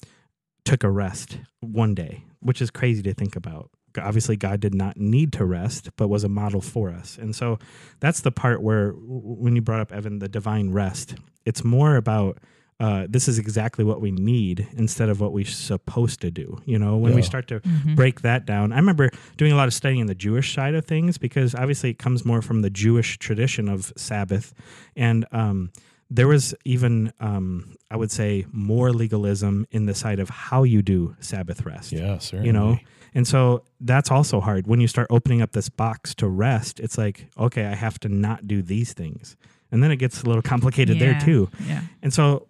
[0.64, 3.70] took a rest one day, which is crazy to think about.
[3.98, 7.18] Obviously, God did not need to rest, but was a model for us.
[7.18, 7.58] And so
[8.00, 12.38] that's the part where, when you brought up, Evan, the divine rest, it's more about
[12.78, 16.62] uh, this is exactly what we need instead of what we're supposed to do.
[16.64, 17.94] You know, when we start to Mhm.
[17.94, 18.72] break that down.
[18.72, 21.90] I remember doing a lot of studying in the Jewish side of things because obviously
[21.90, 24.54] it comes more from the Jewish tradition of Sabbath.
[24.96, 25.72] And um,
[26.10, 30.82] there was even, um, I would say, more legalism in the side of how you
[30.82, 31.92] do Sabbath rest.
[31.92, 32.46] Yeah, certainly.
[32.46, 32.78] You know,
[33.14, 34.66] and so that's also hard.
[34.66, 38.08] When you start opening up this box to rest, it's like, okay, I have to
[38.08, 39.36] not do these things.
[39.72, 41.48] And then it gets a little complicated there too.
[41.66, 41.82] Yeah.
[42.02, 42.46] And so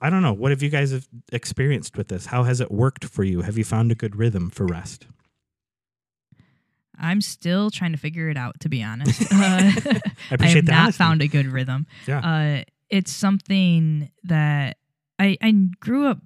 [0.00, 0.32] I don't know.
[0.32, 2.26] What have you guys have experienced with this?
[2.26, 3.42] How has it worked for you?
[3.42, 5.06] Have you found a good rhythm for rest?
[6.98, 9.22] I'm still trying to figure it out, to be honest.
[9.34, 9.72] Uh,
[10.30, 10.98] I I have the not honesty.
[10.98, 11.86] found a good rhythm.
[12.06, 12.18] Yeah.
[12.18, 14.76] Uh, it's something that
[15.18, 16.18] I, I grew up,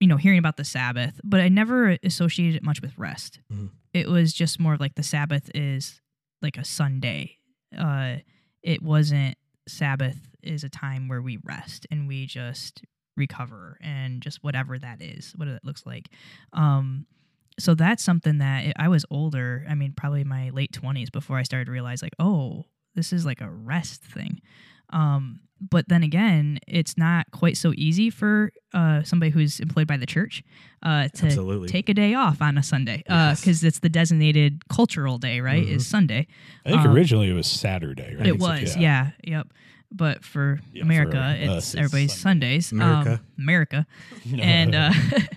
[0.00, 3.40] you know, hearing about the Sabbath, but I never associated it much with rest.
[3.52, 3.70] Mhm.
[3.92, 6.00] It was just more of like the Sabbath is
[6.42, 7.38] like a Sunday.
[7.76, 8.16] Uh,
[8.62, 9.36] it wasn't
[9.68, 12.82] Sabbath is a time where we rest and we just
[13.16, 16.08] recover and just whatever that is, what it looks like.
[16.52, 17.06] Um,
[17.58, 19.64] so that's something that I was older.
[19.68, 22.64] I mean, probably my late twenties before I started to realize, like, oh,
[22.96, 24.40] this is like a rest thing.
[24.94, 29.96] Um, but then again, it's not quite so easy for uh, somebody who's employed by
[29.96, 30.42] the church
[30.82, 31.68] uh, to Absolutely.
[31.68, 33.40] take a day off on a Sunday Yes.
[33.40, 35.66] because it's the designated cultural day, right?
[35.66, 36.26] Is Sunday.
[36.66, 38.26] I think um, originally it was Saturday, right?
[38.26, 39.12] It was, yeah.
[39.22, 39.46] yep.
[39.90, 42.60] But for Yeah, America, us, it's it's everybody's Sunday.
[42.60, 42.72] Sundays.
[42.72, 43.10] America.
[43.12, 43.86] Um, America
[44.38, 44.92] and uh,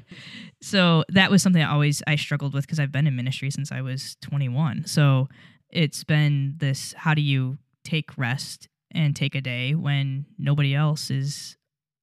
[0.62, 3.72] so that was something I always I struggled with because I've been in ministry since
[3.72, 4.86] I was 21.
[4.88, 5.30] So
[5.70, 11.10] it's been this: how do you take rest and take a day when nobody else
[11.10, 11.58] is?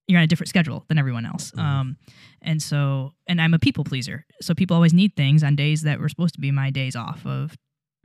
[0.07, 1.51] You're on a different schedule than everyone else.
[1.51, 1.59] Mhm.
[1.59, 1.97] Um,
[2.41, 4.25] and so, and I'm a people pleaser.
[4.39, 7.25] So people always need things on days that were supposed to be my days off
[7.25, 7.57] of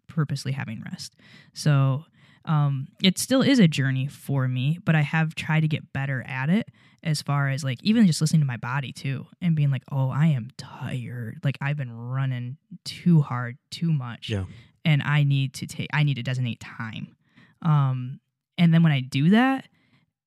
[0.09, 1.15] purposely having rest.
[1.53, 2.05] So
[2.47, 6.25] um, it still is a journey for me, but I have tried to get better
[6.27, 6.69] at it
[7.03, 10.09] as far as like even just listening to my body too and being like, oh,
[10.09, 11.41] I am tired.
[11.45, 14.31] Like I've been running too hard, too much.
[14.31, 14.45] Yeah.
[14.87, 17.15] And I need to take, I need to designate time.
[17.61, 18.21] Um,
[18.61, 19.67] and then when I do that,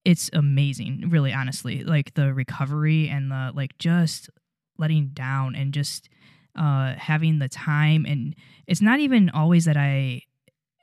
[0.04, 1.84] it's amazing, really honestly.
[1.84, 4.30] Like the recovery and the like just
[4.78, 6.10] letting down and just
[6.58, 8.36] uh having the time and
[8.68, 10.22] it's not even always that I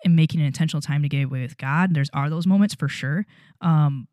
[0.04, 1.92] am making an intentional time to get away with God.
[1.92, 3.26] There's are those moments for sure.
[3.60, 4.06] Um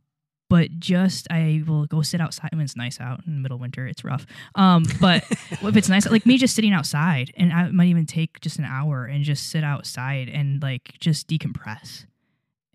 [0.50, 3.62] but just I will go sit outside when it's nice out in the middle of
[3.62, 3.86] winter.
[3.86, 4.26] It's rough.
[4.56, 8.40] Um, but if it's nice, like me just sitting outside, and I might even take
[8.40, 12.06] just an hour and just sit outside and like just decompress.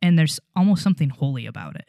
[0.02, 1.86] And there's almost something holy about it.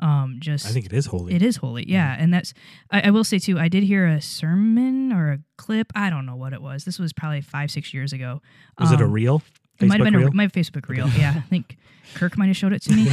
[0.00, 1.34] Um, just I think it is holy.
[1.34, 2.14] it is holy, yeah.
[2.18, 2.52] And that's
[2.90, 3.58] I, I will say too.
[3.58, 5.92] I did hear a sermon or a clip.
[5.94, 6.84] I don't know what it was.
[6.84, 8.42] This was probably five six years ago.
[8.78, 9.42] Was it a Um, reel?
[9.80, 10.28] It might have been reel?
[10.28, 11.08] a my Facebook reel.
[11.10, 11.76] Yeah, I think
[12.14, 13.08] Kirk might have showed it to me.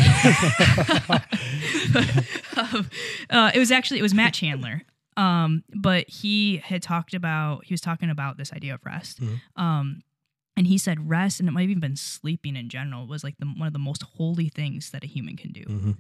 [2.58, 2.90] um,
[3.30, 4.82] uh, it was actually it was Matt Chandler.
[5.18, 9.22] Um, but he had talked about he was talking about this idea of rest.
[9.22, 9.40] Mhm.
[9.56, 10.02] Um,
[10.58, 13.38] and he said rest, and it might have even been sleeping in general was like
[13.40, 15.64] the one of the most holy things that a human can do.
[15.64, 15.98] Mhm.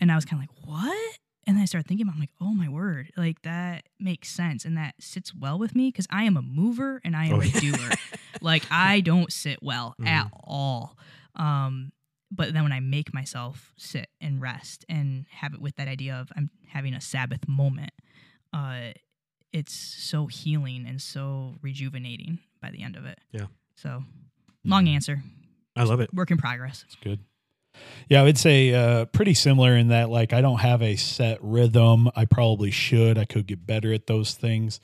[0.00, 1.18] And I was kind of like, what?
[1.46, 4.28] And then I started thinking about, it, I'm like, oh my word, like that makes
[4.28, 7.36] sense, and that sits well with me because I am a mover and I am
[7.36, 7.60] Oh, a yeah.
[7.60, 7.90] doer.
[8.40, 10.30] like I don't sit well at Mhm.
[10.44, 10.98] all.
[11.36, 11.92] Um,
[12.30, 16.16] but then when I make myself sit and rest and have it with that idea
[16.16, 17.92] of I'm having a Sabbath moment,
[18.52, 18.90] uh,
[19.52, 23.20] it's so healing and so rejuvenating by the end of it.
[23.32, 23.46] Yeah.
[23.76, 24.02] So
[24.64, 24.94] long Mhm.
[24.94, 25.22] answer,
[25.76, 26.12] I love it.
[26.12, 26.84] work in progress.
[26.86, 27.20] It's good.
[28.08, 31.38] Yeah, I would say uh, pretty similar in that, like, I don't have a set
[31.42, 32.08] rhythm.
[32.16, 33.18] I probably should.
[33.18, 34.80] I could get better at those things.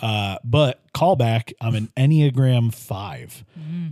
[0.00, 3.44] Uh, but callback, I'm an Enneagram five,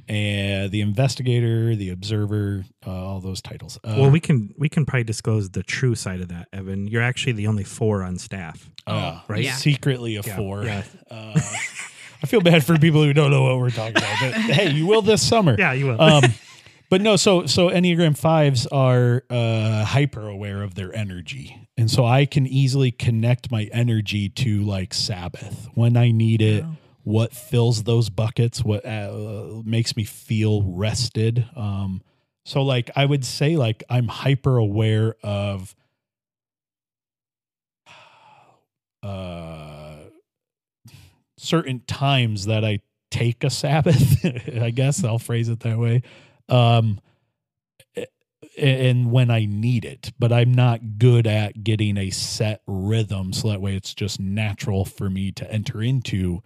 [0.08, 3.78] and the investigator, the observer, uh, all those titles.
[3.84, 6.88] Uh, well, we can we can probably disclose the true side of that, Evan.
[6.88, 8.68] You're actually the only four on staff.
[8.88, 9.44] uh, right?
[9.44, 9.54] Yeah.
[9.54, 10.64] secretly a Yeah, four.
[10.64, 10.82] yeah.
[12.22, 14.86] I feel bad for people who don't know what we're talking about, but hey, you
[14.86, 15.56] will this summer.
[15.58, 16.00] Yeah, you will.
[16.00, 16.24] um,
[16.90, 22.04] but no, so so Enneagram fives are uh, hyper aware of their energy, and so
[22.04, 26.64] I can easily connect my energy to like Sabbath when I need it.
[26.64, 26.76] Oh.
[27.02, 28.62] What fills those buckets?
[28.62, 31.48] What uh, makes me feel rested?
[31.56, 32.02] Um,
[32.44, 35.74] so like I would say like I'm hyper aware of
[39.02, 39.69] uh
[41.40, 42.80] certain times that I
[43.10, 44.24] take a Sabbath.
[44.60, 46.02] I guess I'll phrase it that way.
[46.48, 47.00] Um,
[48.58, 53.32] and when I need it, but I'm not good at getting a set rhythm.
[53.32, 56.42] So that way it's just natural for me to enter into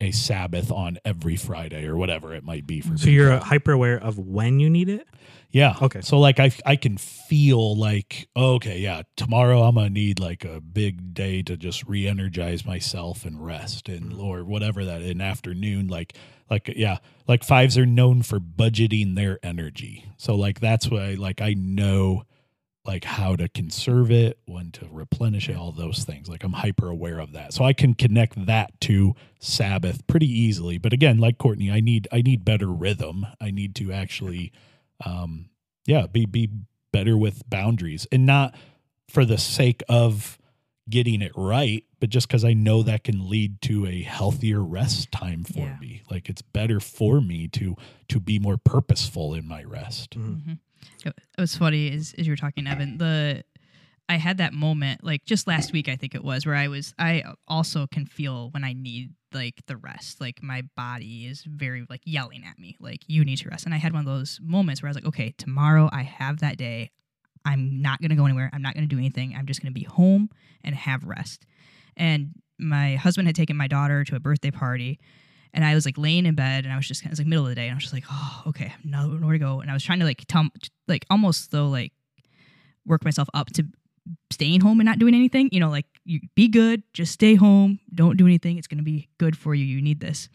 [0.00, 3.12] a Sabbath on every Friday or whatever it might be for so me.
[3.12, 5.06] you're hyper aware of when you need it.
[5.54, 5.76] Yeah.
[5.80, 6.00] Okay.
[6.00, 10.60] So like I I can feel like okay, yeah, tomorrow I'm gonna need like a
[10.60, 14.20] big day to just re-energize myself and rest and mm.
[14.20, 16.16] or whatever that in afternoon like
[16.50, 16.98] like yeah
[17.28, 20.04] like fives are known for budgeting their energy.
[20.16, 22.24] So like that's why like I know
[22.84, 26.28] like how to conserve it when to replenish it all those things.
[26.28, 27.52] Like I'm hyper aware of that.
[27.54, 30.78] So I can connect that to Sabbath pretty easily.
[30.78, 33.24] But again like Courtney I need I need better rhythm.
[33.40, 34.50] I need to actually
[35.04, 35.48] um
[35.86, 36.48] yeah be be
[36.92, 38.54] better with boundaries and not
[39.08, 40.38] for the sake of
[40.88, 45.10] getting it right but just because i know that can lead to a healthier rest
[45.10, 45.76] time for Yeah.
[45.80, 47.74] me like it's better for me to
[48.08, 50.58] to be more purposeful in my rest Mhm.
[51.04, 52.98] It it was funny as, as you were talking, Evan.
[52.98, 53.42] The
[54.08, 56.94] I had that moment like just last week, I think it was, where I was.
[56.98, 60.20] I also can feel when I need like the rest.
[60.20, 63.64] Like my body is very like yelling at me, like you need to rest.
[63.64, 66.40] And I had one of those moments where I was like, okay, tomorrow I have
[66.40, 66.90] that day.
[67.46, 68.50] I'm not gonna go anywhere.
[68.52, 69.34] I'm not gonna do anything.
[69.36, 70.28] I'm just gonna be home
[70.62, 71.46] and have rest.
[71.96, 75.00] And my husband had taken my daughter to a birthday party,
[75.52, 77.44] and I was like laying in bed, and I was just kind of like middle
[77.44, 79.60] of the day, and I was just like, oh, okay, no, nowhere to go.
[79.60, 80.46] And I was trying to like tell,
[80.88, 81.92] like almost though like
[82.86, 83.66] work myself up to
[84.30, 85.48] staying home and not doing anything.
[85.52, 88.58] You know, like you be good, just stay home, don't do anything.
[88.58, 89.64] It's gonna be good for you.
[89.64, 90.28] You need this.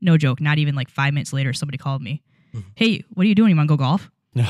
[0.00, 0.40] No joke.
[0.40, 2.22] Not even like five minutes later, somebody called me.
[2.54, 2.68] Mm-hmm.
[2.74, 3.50] Hey, what are you doing?
[3.50, 4.10] You want to go golf?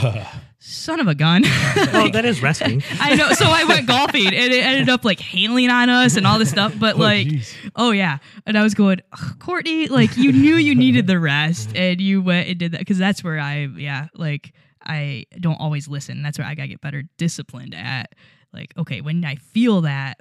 [0.58, 1.44] Son of a gun.
[1.92, 2.82] Oh, that is resting.
[3.00, 3.32] I know.
[3.32, 6.50] So I went golfing and it ended up like hailing on us and all this
[6.50, 6.74] stuff.
[6.78, 7.54] But oh, like, geez.
[7.74, 8.18] oh yeah.
[8.46, 9.00] And I was going,
[9.38, 11.78] Courtney, like you knew you needed the rest mm-hmm.
[11.78, 12.86] and you went and did that.
[12.86, 14.52] Cause that's where I, yeah, like
[14.82, 16.22] I don't always listen.
[16.22, 18.14] That's where I got to get better disciplined at.
[18.52, 20.20] Like, okay, when I feel that,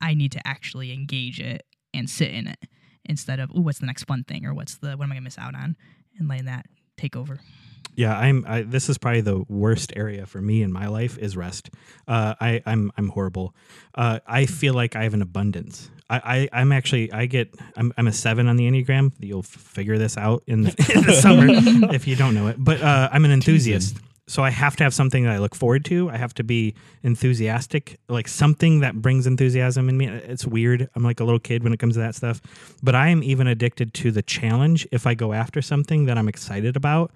[0.00, 2.58] I need to actually engage it and sit in it
[3.04, 5.16] instead of, oh, what's the next fun thing or what's the, what am I going
[5.16, 5.76] to miss out on?
[6.18, 6.66] And letting that
[6.96, 7.40] take over.
[7.96, 8.44] Yeah, I'm.
[8.46, 11.70] I, this is probably the worst area for me in my life is rest.
[12.06, 13.54] Uh, I, I'm I'm horrible.
[13.94, 15.90] Uh, I feel like I have an abundance.
[16.08, 19.12] I, I I'm actually I get I'm I'm a seven on the enneagram.
[19.18, 21.46] You'll figure this out in the, in the summer
[21.94, 22.56] if you don't know it.
[22.58, 23.96] But uh, I'm an enthusiast,
[24.30, 26.08] so I have to have something that I look forward to.
[26.08, 30.06] I have to be enthusiastic, like something that brings enthusiasm in me.
[30.06, 30.88] It's weird.
[30.94, 32.40] I'm like a little kid when it comes to that stuff.
[32.80, 34.86] But I am even addicted to the challenge.
[34.92, 37.10] If I go after something that I'm excited about,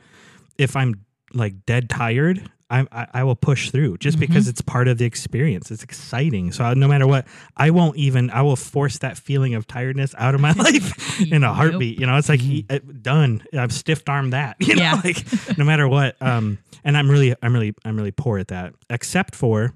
[0.59, 4.89] if I'm like dead tired, I, I, I will push through just because it's part
[4.89, 5.71] of the experience.
[5.71, 6.51] It's exciting.
[6.51, 10.35] So no matter what, I won't even, I will force that feeling of tiredness out
[10.35, 12.01] of my life in a heartbeat.
[12.01, 12.41] You know, it's like
[12.71, 13.43] uh, done.
[13.53, 15.01] I've stiff armed that, you know, Yeah.
[15.05, 15.25] like
[15.59, 16.17] no matter what.
[16.23, 19.73] Um, and I'm really, I'm really, I'm really poor at that, except for,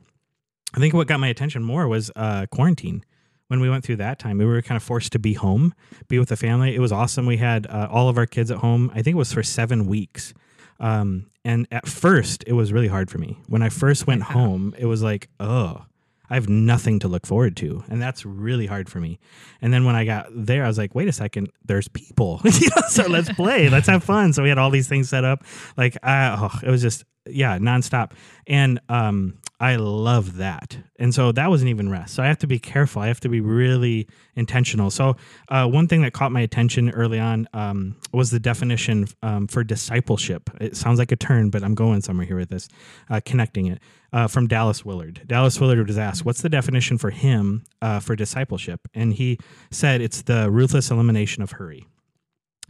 [0.74, 3.04] I think what got my attention more was uh, quarantine.
[3.48, 5.72] When we went through that time, we were kind of forced to be home,
[6.08, 6.74] be with the family.
[6.74, 7.24] It was awesome.
[7.24, 8.90] We had uh, all of our kids at home.
[8.94, 10.34] I think it was for seven weeks.
[10.80, 13.38] Um, and at first, it was really hard for me.
[13.46, 15.84] When I first went home, it was like, oh,
[16.30, 19.18] I have nothing to look forward to, and that's really hard for me.
[19.62, 22.68] And then when I got there, I was like, wait a second, there's people, you
[22.76, 24.32] know, so let's play, let's have fun.
[24.32, 25.44] So we had all these things set up,
[25.76, 28.12] like, uh, oh, it was just yeah, nonstop,
[28.46, 30.78] and um, I love that.
[31.00, 32.14] And so that wasn't even rest.
[32.14, 33.02] So I have to be careful.
[33.02, 34.06] I have to be really
[34.36, 34.90] intentional.
[34.90, 35.16] So
[35.48, 39.64] uh, one thing that caught my attention early on um, was the definition um, for
[39.64, 40.48] discipleship.
[40.60, 42.68] It sounds like a turn, but I'm going somewhere here with this,
[43.10, 43.80] uh, connecting it
[44.12, 45.22] uh, from Dallas Willard.
[45.26, 49.38] Dallas Willard was asked, "What's the definition for him uh, for discipleship?" And he
[49.72, 51.84] said, "It's the ruthless elimination of hurry."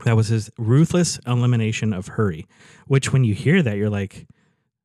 [0.04, 2.46] That was his ruthless elimination of hurry.
[2.86, 4.26] Which, when you hear that, you're like,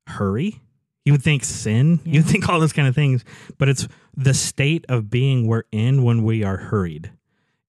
[0.07, 0.61] "Hurry."
[1.05, 1.99] You would think sin.
[2.05, 2.13] Yeah.
[2.13, 3.25] You'd think all those kind of things,
[3.57, 7.11] but it's the state of being we're in when we are hurried.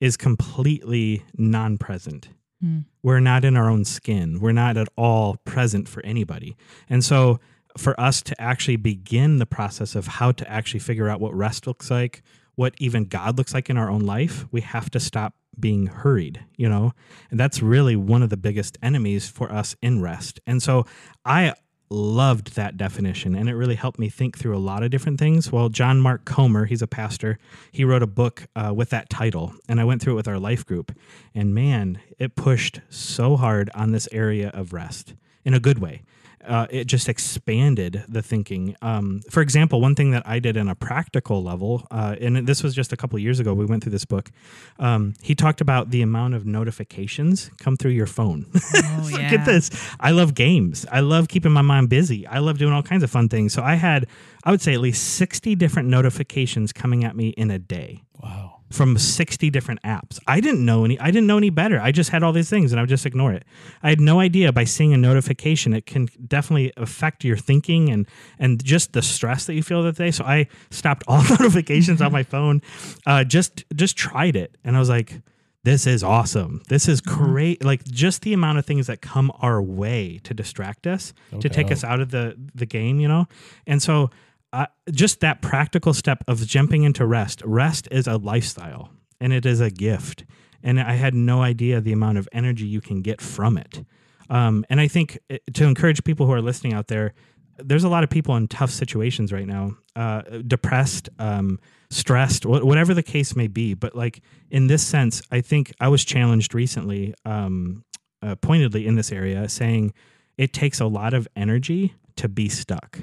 [0.00, 2.28] is completely non present.
[2.60, 2.80] Hmm.
[3.02, 4.38] We're not in our own skin.
[4.40, 6.56] We're not at all present for anybody.
[6.90, 7.40] And so,
[7.78, 11.66] for us to actually begin the process of how to actually figure out what rest
[11.66, 12.22] looks like,
[12.54, 16.44] what even God looks like in our own life, we have to stop being hurried,
[16.56, 16.92] you know?
[17.30, 20.40] And that's really one of the biggest enemies for us in rest.
[20.46, 20.86] And so,
[21.24, 21.54] I
[21.94, 25.52] loved that definition and it really helped me think through a lot of different things.
[25.52, 27.38] Well john mark comer he's a pastor
[27.70, 30.38] he wrote a book uh, with that title and i went through it with our
[30.38, 30.96] life group
[31.34, 35.14] and man it pushed so hard on this area of rest
[35.44, 36.02] in a good way
[36.46, 38.76] uh, it just expanded the thinking.
[38.82, 42.62] Um, for example, one thing that I did in a practical level, uh, and this
[42.62, 44.30] was just a couple years ago, we went through this book.
[44.78, 48.46] Um, he talked about the amount of notifications come through your phone.
[48.96, 49.34] Oh, Look yeah.
[49.34, 49.70] at this.
[50.00, 50.86] I love games.
[50.90, 52.26] I love keeping my mind busy.
[52.26, 53.52] I love doing all kinds of fun things.
[53.52, 54.06] So I had,
[54.44, 58.53] I would say, at least 60 different notifications coming at me in a day Wow.
[58.74, 60.18] From 60 different apps.
[60.26, 61.80] I didn't know any I didn't know any better.
[61.80, 63.44] I just had all these things and I would just ignore it.
[63.82, 68.06] I had no idea by seeing a notification it can definitely affect your thinking and
[68.38, 70.10] and just the stress that you feel that day.
[70.10, 72.62] So I stopped all notifications on my phone.
[73.06, 75.20] Uh, just just tried it and I was like
[75.62, 76.60] this is awesome.
[76.68, 77.64] This is great.
[77.64, 81.48] Like just the amount of things that come our way to distract us, No to
[81.48, 83.26] take us out of the the game, you know.
[83.66, 84.10] And so
[84.54, 87.42] uh, just that practical step of jumping into rest.
[87.44, 88.88] Rest is a lifestyle
[89.20, 90.24] and it is a gift.
[90.62, 93.84] And I had no idea the amount of energy you can get from it.
[94.30, 97.14] Um, and I think uh, to encourage people who are listening out there,
[97.58, 101.58] there's a lot of people in tough situations right now, uh, depressed, um,
[101.90, 103.74] stressed, wh- whatever the case may be.
[103.74, 107.84] But like in this sense, I think I was challenged recently, um,
[108.22, 109.92] uh, pointedly in this area, saying
[110.38, 113.00] it takes a lot of energy to be stuck.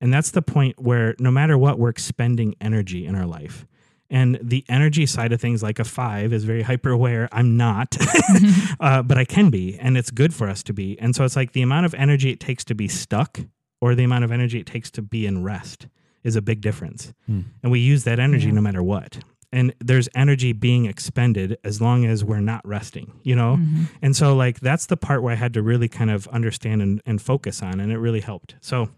[0.00, 3.66] And that's the point where no matter what, we're expending energy in our life.
[4.10, 7.28] And the energy side of things, like a five, is very hyper aware.
[7.30, 7.96] I'm not,
[8.80, 10.98] uh, but I can be, and it's good for us to be.
[10.98, 13.40] And so it's like the amount of energy it takes to be stuck
[13.80, 15.88] or the amount of energy it takes to be in rest
[16.24, 17.12] is a big difference.
[17.26, 17.40] Hmm.
[17.62, 18.54] And we use that energy Yeah.
[18.54, 19.18] no matter what.
[19.52, 23.56] And there's energy being expended as long as we're not resting, you know?
[23.56, 23.88] Mhm.
[24.02, 27.00] And so, like, that's the part where I had to really kind of understand and,
[27.06, 28.56] and focus on, and it really helped.
[28.60, 28.90] So,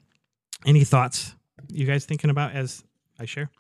[0.67, 1.35] any thoughts
[1.69, 2.83] you guys thinking about as
[3.19, 3.51] I share?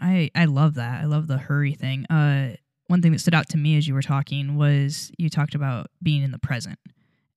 [0.00, 1.00] I I love that.
[1.02, 2.06] I love the hurry thing.
[2.06, 2.56] Uh,
[2.88, 5.86] one thing that stood out to me as you were talking was you talked about
[6.02, 6.78] being in the present.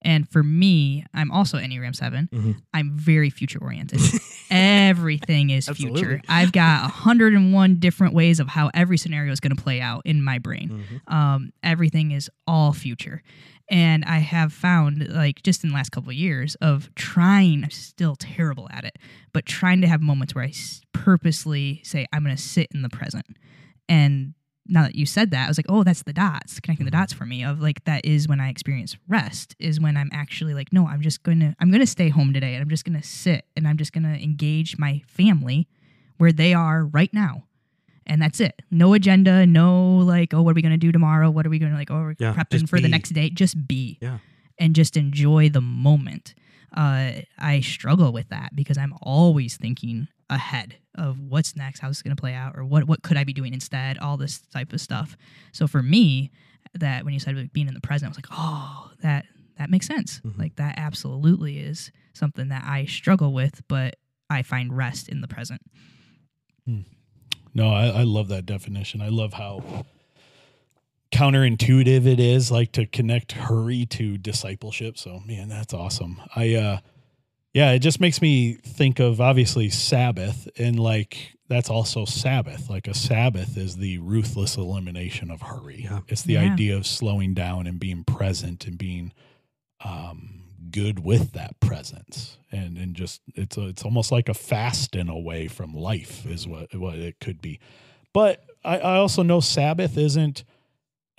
[0.04, 2.30] And for me, I'm also Enneagram 7.
[2.32, 2.56] Mhm.
[2.74, 4.00] I'm very future oriented.
[4.52, 6.02] Everything is Absolutely.
[6.02, 6.22] future.
[6.30, 10.24] I've got 101 different ways of how every scenario is going to play out in
[10.24, 11.02] my brain.
[11.08, 13.24] Um, everything is all future.
[13.70, 17.72] And I have found, like, just in the last couple of years, of trying, I'm
[17.72, 18.98] still terrible at it,
[19.34, 22.82] but trying to have moments where I s- purposely say, I'm going to sit in
[22.82, 23.26] the present.
[23.90, 24.36] And
[24.68, 27.02] now that you said that, I was like, oh, that's the dots, connecting the mm-hmm.
[27.02, 30.54] dots for me of like, that is when I experience rest, is when I'm actually
[30.54, 32.86] like, no, I'm just going to, I'm going to stay home today and I'm just
[32.86, 35.68] going to sit and I'm just going to engage my family
[36.18, 37.44] where they are right now.
[38.08, 38.60] And that's it.
[38.72, 41.30] No agenda, no like, oh, what are we going to do tomorrow?
[41.30, 43.30] What are we going to like, oh, we're Yeah, prepping for the next day.
[43.30, 44.20] Just be Yeah.
[44.58, 46.34] and just enjoy the moment.
[46.76, 52.02] Uh, I struggle with that because I'm always thinking ahead of what's next, how's this
[52.02, 54.74] going to play out, or what what could I be doing instead, all this type
[54.74, 55.16] of stuff.
[55.54, 56.32] So for me,
[56.74, 59.26] that when you said like, being in the present, I was like, oh, that
[59.58, 60.22] that makes sense.
[60.26, 60.38] Mhm.
[60.38, 63.96] Like that absolutely is something that I struggle with, but
[64.30, 65.62] I find rest in the present.
[67.54, 69.02] No, I, I love that definition.
[69.02, 69.86] I love how
[71.12, 74.98] counterintuitive it is, like to connect hurry to discipleship.
[74.98, 76.22] So, man, that's awesome.
[76.36, 76.80] I, uh,
[77.54, 82.70] yeah, it just makes me think of obviously Sabbath, and like that's also Sabbath.
[82.70, 85.84] Like a Sabbath is the ruthless elimination of hurry.
[85.86, 86.02] Yeah.
[86.08, 86.52] It's the Yeah.
[86.52, 89.14] idea of slowing down and being present and being
[89.84, 90.42] um,
[90.72, 95.10] good with that presence, and and just it's a, it's almost like a fast in
[95.10, 97.60] a way from life is what what it could be.
[98.14, 100.44] But I, I also know Sabbath isn't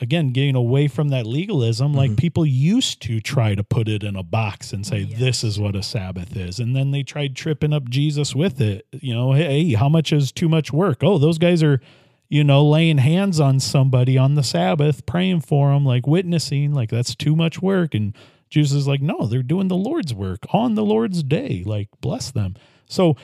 [0.01, 2.17] again getting away from that legalism like Mhm.
[2.19, 5.19] people used to try to put it in a box and say Yes.
[5.19, 8.87] this is what a sabbath is and then they tried tripping up jesus with it
[8.93, 11.81] you know hey how much is too much work oh those guys are
[12.29, 16.91] you know laying hands on somebody on the sabbath praying for them like witnessing like
[16.91, 18.15] that's too much work and
[18.49, 21.63] jesus is like no they're doing the lord's work on the lord's day.
[21.65, 22.57] Like bless them.
[22.87, 23.17] So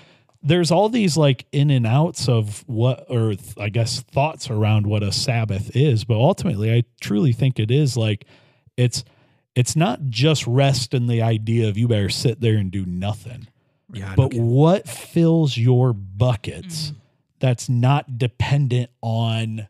[0.42, 4.86] there's all these like in and outs of what or th- i guess thoughts around
[4.86, 6.04] what a sabbath is.
[6.04, 8.26] But ultimately i truly think it is like
[8.76, 9.04] it's
[9.54, 13.46] it's not just rest and the idea of you better sit there and do nothing.
[13.92, 14.14] Yeah.
[14.16, 16.96] But don't what fills your buckets mm.
[17.38, 19.68] that's not dependent on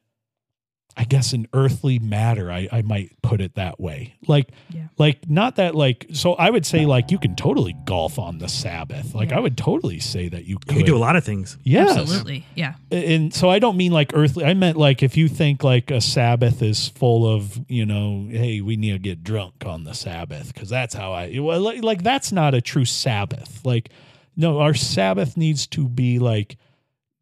[0.96, 2.52] I guess an earthly matter.
[2.52, 4.14] I, I might put it that way.
[4.28, 4.86] Like, Yeah.
[4.96, 6.06] like not that like.
[6.12, 9.12] So I would say like you can totally golf on the Sabbath.
[9.12, 9.38] Like Yeah.
[9.38, 10.70] I would totally say that you could.
[10.72, 11.58] You can do a lot of things.
[11.64, 11.96] Yes.
[11.96, 12.46] Absolutely.
[12.54, 12.74] Yeah.
[12.92, 14.44] And so I don't mean like earthly.
[14.44, 18.60] I meant like if you think like a Sabbath is full of you know, hey,
[18.60, 21.38] we need to get drunk on the Sabbath because that's how I.
[21.40, 23.64] Well, like, like that's not a true Sabbath.
[23.64, 23.88] Like
[24.36, 26.56] no, our Sabbath needs to be like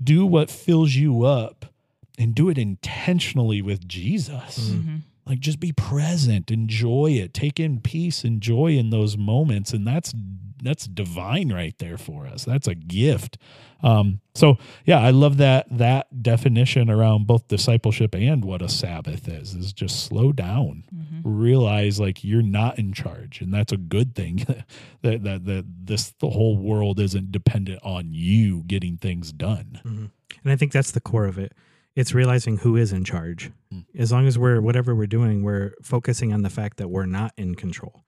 [0.03, 1.65] do what fills you up
[2.19, 4.71] and do it intentionally with Jesus.
[4.73, 4.97] hmm
[5.27, 9.87] Like just be present, enjoy it, take in peace, and joy in those moments, and
[9.87, 10.15] that's
[10.65, 12.45] that's divine right there for us.
[12.45, 13.37] That's a gift.
[13.83, 19.27] Um, so yeah, I love that that definition around both discipleship and what a Sabbath
[19.29, 19.55] is.
[19.55, 24.15] Is just slow down, hmm realize like you're not in charge, and that's a good
[24.15, 24.45] thing.
[25.03, 29.81] that that that this the whole world isn't dependent on you getting things done.
[29.85, 30.11] Mhm.
[30.45, 31.53] And I think that's the core of it.
[31.95, 33.51] It's realizing who is in charge.
[33.73, 33.85] Mm.
[33.99, 37.33] As long as we're whatever we're doing, we're focusing on the fact that we're not
[37.37, 38.05] in control.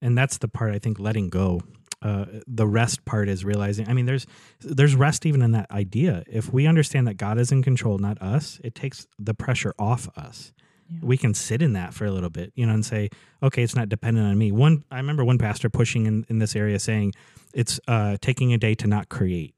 [0.00, 1.62] And that's the part I think letting go.
[2.00, 3.88] Uh, the rest part is realizing.
[3.88, 4.26] I mean, there's
[4.60, 6.22] there's rest even in that idea.
[6.28, 10.08] If we understand that God is in control, not us, it takes the pressure off
[10.16, 10.52] us.
[10.88, 11.00] Yeah.
[11.02, 13.10] We can sit in that for a little bit, you know, and say,
[13.42, 14.52] okay, it's not dependent on me.
[14.52, 17.14] One, I remember one pastor pushing in, in this area saying,
[17.52, 19.54] it's uh, taking a day to not create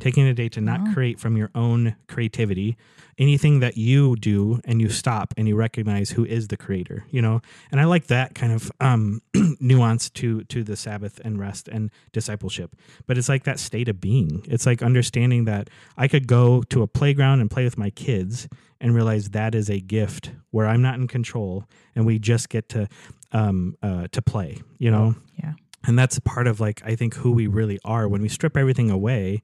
[0.00, 0.92] taking a day to not Oh.
[0.94, 2.76] create from your own creativity.
[3.18, 7.20] Anything that you do and you stop and you recognize who is the creator you
[7.20, 7.40] know?
[7.70, 9.20] And i like that kind of um
[9.60, 12.74] nuance to to the sabbath and rest and discipleship.
[13.06, 14.44] But it's like that state of being.
[14.48, 18.48] It's like understanding that i could go to a playground and play with my kids
[18.80, 21.64] and realize that is a gift where i'm not in control
[21.94, 22.88] and we just get to
[23.32, 25.14] um uh to play you know?
[25.42, 25.52] Yeah.
[25.86, 28.08] and that's a part of like i think who we really are.
[28.08, 29.42] When we strip everything away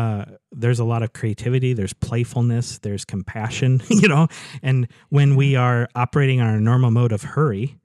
[0.00, 4.26] uh, there's a lot of creativity there's playfulness there's compassion you know
[4.62, 7.76] and when we are operating on our normal mode of hurry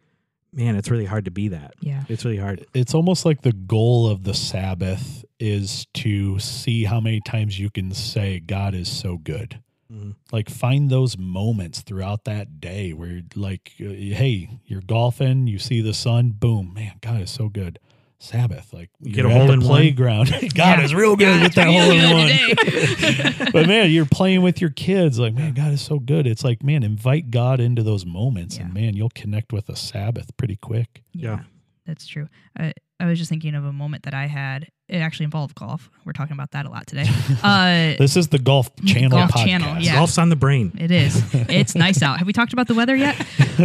[0.54, 2.04] man it's really hard to be that Yeah.
[2.10, 7.00] it's really hard it's almost like the goal of the Sabbath is to see how
[7.00, 9.60] many times you can say God is so good.
[9.92, 10.14] Mhm.
[10.32, 15.82] Like find those moments throughout that day where like, uh, hey, you're golfing, you see
[15.82, 17.80] the sun, boom, man, God is so good.
[18.24, 19.68] Sabbath, like you Get a at hole the in one.
[19.68, 20.30] playground.
[20.54, 20.82] God Yeah.
[20.82, 23.50] is real good God with that real hole in one.
[23.52, 25.18] but man, you're playing with your kids.
[25.18, 26.28] Like, man, God is so good.
[26.28, 30.38] It's like, man, invite God into those moments, and man, you'll connect with a Sabbath
[30.38, 31.02] pretty quick.
[31.14, 31.40] Yeah.
[31.86, 32.28] That's true.
[32.58, 34.68] I, I was just thinking of a moment that I had.
[34.88, 35.90] It actually involved golf.
[36.06, 37.06] We're talking about that a lot today.
[37.44, 39.46] Uh, This is the Golf Channel Golf podcast.
[39.46, 39.96] Channel, yeah.
[39.96, 41.24] golf's on the brain It is.
[41.34, 42.20] It's nice out.
[42.20, 43.20] Have we talked about the weather yet?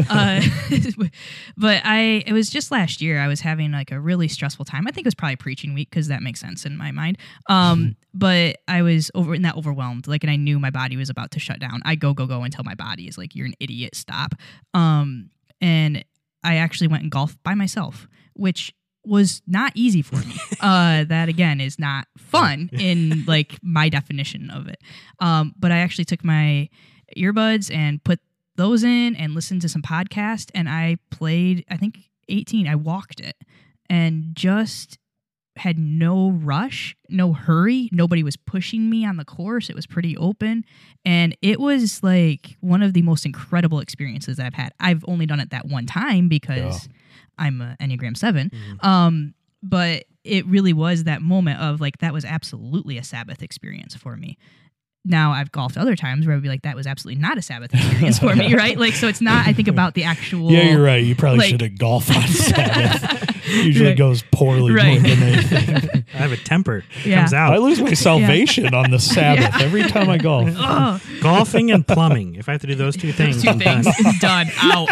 [0.09, 0.41] Uh,
[1.57, 3.19] but I, it was just last year.
[3.21, 4.87] I was having like a really stressful time.
[4.87, 7.19] I think it was probably preaching week because that makes sense in my mind.
[7.49, 11.11] Um, but I was over in that overwhelmed, like, and I knew my body was
[11.11, 11.83] about to shut down.
[11.85, 13.95] I go, go, go until my body is like, you're an idiot.
[13.95, 14.35] Stop.
[14.75, 16.05] Um, and
[16.47, 18.73] I actually went and golfed by myself, which
[19.05, 20.35] was not easy for me.
[20.61, 24.79] uh, that again is not fun in like my definition of it.
[25.21, 26.69] Um, but I actually took my
[27.17, 28.21] earbuds and put
[28.57, 33.21] those in and listened to some podcast and I played I think 18 I walked
[33.21, 33.37] it
[33.89, 34.99] and just
[35.57, 37.89] had no rush, no hurry.
[37.93, 39.71] Nobody was pushing me on the course.
[39.71, 40.65] It was pretty open.
[41.05, 44.73] And it was like one of the most incredible experiences I've had.
[44.81, 46.89] I've only done it that one time because
[47.39, 48.51] I'm an Enneagram 7.
[48.81, 53.95] Um, but it really was that moment of like, that was absolutely a Sabbath experience
[53.95, 54.37] for me.
[55.09, 57.73] Now I've golfed other times where I'd be like, that was absolutely not a Sabbath
[57.73, 58.77] experience for me, right?
[58.77, 60.51] Like, so it's not, I think about the actual.
[60.51, 61.03] Yeah, you're right.
[61.05, 63.16] You probably like- should have golf on Sabbath.
[63.47, 63.97] Usually Right.
[63.99, 65.01] goes poorly Right.
[65.01, 66.05] more than anything.
[66.15, 67.21] i have a temper Yeah.
[67.21, 70.49] comes out I lose my salvation on the Sabbath every time I golf.
[70.59, 73.83] Oh, golfing and plumbing if i have to do those two things two I'm done.
[73.85, 74.89] things done out.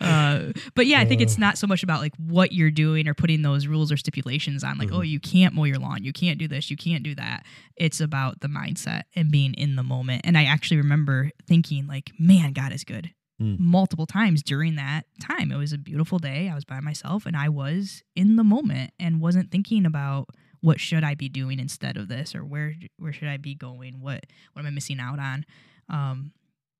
[0.00, 3.14] uh, but yeah, I think it's not so much about like what you're doing or
[3.14, 6.38] putting those rules or stipulations on, like, oh, you can't mow your lawn, you can't
[6.38, 7.44] do this, you can't do that.
[7.76, 10.22] It's about the mindset and being in the moment.
[10.24, 13.10] And I actually remember thinking, like, man, God is good.
[13.40, 13.58] Mm.
[13.60, 15.52] Multiple times during that time.
[15.52, 16.48] It was a beautiful day.
[16.48, 20.30] I was by myself and I was in the moment and wasn't thinking about
[20.60, 24.00] what should I be doing instead of this or where where should I be going?
[24.00, 25.46] What what am I missing out on?
[25.88, 26.32] Um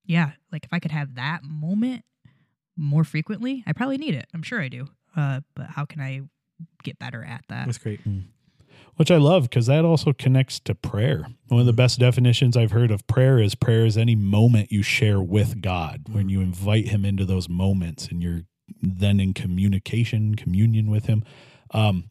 [0.04, 2.04] yeah, like if I could have that moment
[2.76, 4.26] more frequently, I probably need it.
[4.34, 4.88] I'm sure I do.
[5.16, 6.22] Uh, but how can I
[6.82, 7.66] get better at that?
[7.66, 8.00] that's great
[8.98, 11.28] Which I love because that also connects to prayer.
[11.46, 14.82] One of the best definitions I've heard of prayer is prayer is any moment you
[14.82, 18.42] share with God, when you invite Him into those moments and you're
[18.82, 21.22] then in communication, communion with Him.
[21.70, 22.10] Um,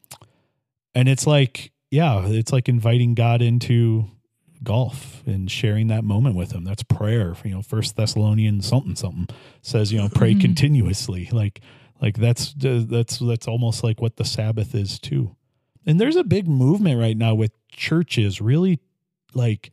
[0.96, 4.06] and it's like, yeah, it's like inviting God into
[4.64, 6.64] golf and sharing that moment with him.
[6.64, 7.36] That's prayer.
[7.44, 9.28] You know, First Thessalonians something something
[9.62, 10.42] says you know pray Mhm.
[10.42, 11.30] continuously.
[11.32, 11.62] Like
[12.02, 15.36] like that's that's that's almost like what the Sabbath is too.
[15.88, 18.80] And there's a big movement right now with churches really
[19.34, 19.72] like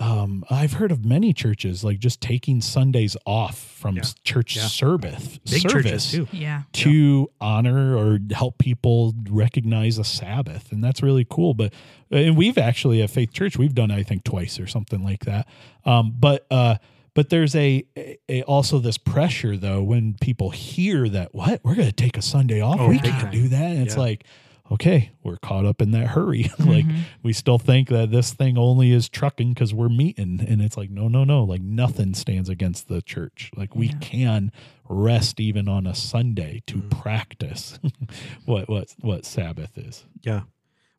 [0.00, 4.02] um I've heard of many churches like just taking Sundays off from Yeah.
[4.22, 4.66] church Yeah.
[4.68, 6.28] service Big service churches too.
[6.30, 6.62] Yeah.
[6.74, 11.52] to honor or help people recognize a Sabbath, and that's really cool.
[11.52, 11.72] But
[12.12, 15.48] and we've actually at Faith Church we've done I think twice or something like that.
[15.84, 16.76] Um, but uh,
[17.14, 17.84] but there's a,
[18.28, 22.22] a also this pressure though when people hear that what we're going to take a
[22.22, 23.32] Sunday off, Oh, we can't time.
[23.32, 23.70] do that.
[23.72, 24.22] And it's like
[24.70, 26.50] okay, we're caught up in that hurry.
[26.58, 27.00] like Mhm.
[27.22, 30.90] we still think that this thing only is trucking because we're meeting, and it's like
[30.90, 31.44] no, no, no.
[31.44, 33.50] Like nothing stands against the church.
[33.56, 33.98] Like we Yeah.
[34.00, 34.52] can
[34.88, 36.90] rest even on a Sunday to Mm.
[36.90, 37.78] practice
[38.44, 40.04] what what what Sabbath is.
[40.22, 40.42] Yeah.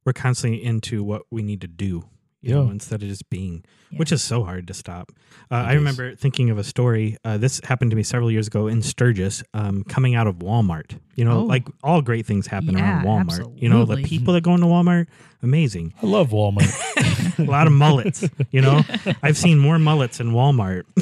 [0.06, 2.06] We're constantly into what we need to do,
[2.42, 2.72] you know, Yeah.
[2.72, 3.98] instead of just being, Yeah.
[4.00, 5.12] which is so hard to stop.
[5.52, 7.18] Uh, I remember thinking of a story.
[7.26, 10.98] Uh, this happened to me several years ago in Sturgis, um, coming out of Walmart.
[11.16, 11.44] You know, Oh.
[11.44, 13.62] like all great things happen Yeah, around Walmart.
[13.62, 15.08] You know, the people that go into Walmart,
[15.44, 15.94] amazing.
[16.02, 18.24] I love Walmart, a lot of mullets.
[18.52, 18.84] You know,
[19.24, 20.84] I've seen more mullets in Walmart.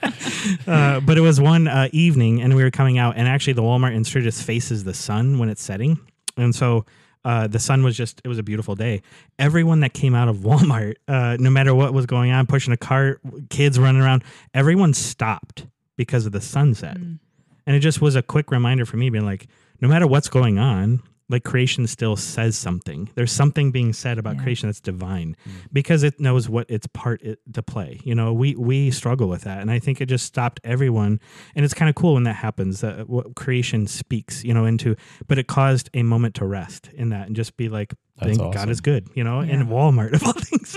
[0.66, 3.62] uh, but it was one uh, evening, and we were coming out, and actually, the
[3.62, 5.98] Walmart in Sturgis faces the sun when it's setting,
[6.36, 6.84] and so
[7.24, 9.02] uh, the sun was just—it was a beautiful day.
[9.38, 12.76] Everyone that came out of Walmart, uh, no matter what was going on, pushing a
[12.76, 15.66] cart, kids running around, everyone stopped
[15.96, 17.18] because of the sunset, Mm.
[17.66, 19.48] and it just was a quick reminder for me, being like,
[19.80, 21.02] no matter what's going on.
[21.30, 23.08] Like creation still says something.
[23.14, 24.42] There's something being said about Yeah.
[24.42, 25.52] creation that's divine mm.
[25.72, 28.00] because it knows what its part it, to play.
[28.04, 31.20] You know, we we struggle with that, and I think it just stopped everyone.
[31.54, 32.80] And it's kind of cool when that happens.
[32.80, 34.96] That uh, what creation speaks, you know, into,
[35.28, 38.40] but it caused a moment to rest in that and just be like, That's "Thank
[38.40, 38.52] awesome.
[38.52, 39.40] God is good," you know.
[39.40, 39.54] Yeah.
[39.54, 40.76] And Walmart of all things,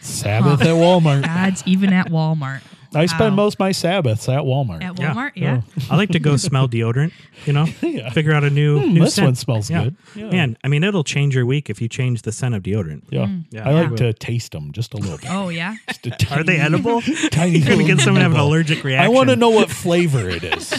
[0.00, 1.24] Sabbath at Walmart.
[1.24, 2.60] God's even at Walmart.
[2.94, 3.44] I spend Wow.
[3.44, 4.82] most of my Sabbaths at Walmart.
[4.82, 5.12] At Yeah.
[5.14, 5.60] Walmart, yeah.
[5.90, 7.12] I like to go smell deodorant.
[7.46, 8.10] You know, yeah.
[8.10, 9.26] figure out a new Hmm, new this scent.
[9.26, 9.84] one smells Yeah.
[9.84, 9.96] good.
[10.14, 10.30] Yeah.
[10.30, 13.02] Man, I mean, it'll change your week if you change the scent of deodorant.
[13.10, 13.26] Yeah.
[13.26, 13.44] Mm.
[13.50, 15.30] Yeah, I like it to taste them just a little bit.
[15.30, 15.76] Oh yeah.
[16.02, 17.02] Just a Are they tiny- edible?
[17.30, 18.48] Tiny You're gonna get little someone have an nibble.
[18.48, 19.04] allergic reaction.
[19.04, 20.70] I want to know what flavor it is.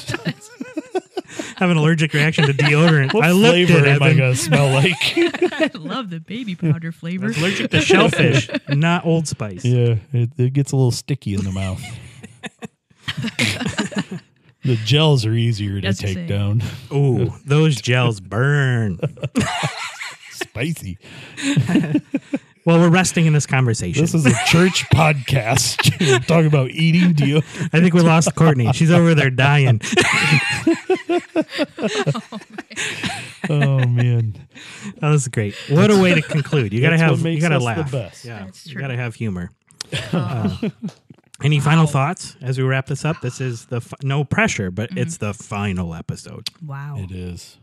[1.60, 3.14] Have an allergic reaction to deodorant.
[3.14, 4.94] What I looked flavor at am I going to smell like?
[5.18, 7.28] I love the baby powder flavor.
[7.30, 9.66] It's allergic to shellfish, not Old Spice.
[9.66, 11.82] yeah, it, it gets a little sticky in the mouth.
[14.64, 16.64] the gels are easier to That's the take down.
[16.94, 19.00] Ooh, those gels burn.
[20.32, 20.98] Spicy.
[22.66, 24.02] Well, we're resting in this conversation.
[24.02, 25.98] This is a church podcast.
[26.00, 27.38] We're talking about eating deal.
[27.74, 28.72] I think we lost Courtney.
[28.74, 29.82] She's over there dying.
[33.52, 34.36] Oh man,
[35.00, 35.56] That was great.
[35.70, 36.72] What a way to conclude.
[36.72, 37.92] You gotta have you gotta us the laugh.
[37.92, 38.24] best.
[38.26, 39.50] Yeah, you gotta have humor.
[40.14, 40.56] Uh,
[41.44, 43.22] any final thoughts as we wrap this up?
[43.22, 46.50] This is the fi- no pressure, but it's the final episode.
[46.64, 46.98] Wow.
[47.00, 47.58] it is.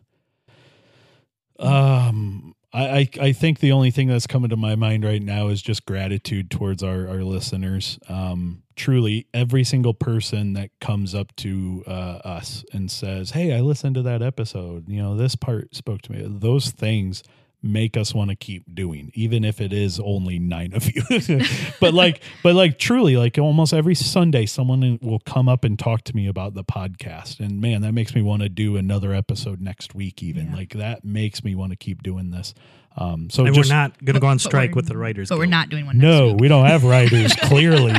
[1.61, 5.48] Um, I, I I think the only thing that's coming to my mind right now
[5.48, 7.98] is just gratitude towards our our listeners.
[8.08, 13.60] Um, truly, every single person that comes up to uh, us and says, "Hey, I
[13.60, 14.88] listened to that episode.
[14.88, 17.22] You know, this part spoke to me." Those things
[17.66, 21.02] make us want to keep doing even if it is only nine of you
[21.80, 26.02] but like but like truly like almost every sunday someone will come up and talk
[26.02, 29.60] to me about the podcast and man that makes me want to do another episode
[29.60, 30.56] next week even Yeah.
[30.56, 32.54] like that makes me want to keep doing this
[32.98, 35.28] um so And just we're not gonna go on strike with the writers.
[35.28, 35.98] But we're not doing one.
[35.98, 36.40] no next week.
[36.40, 37.92] we don't have writers clearly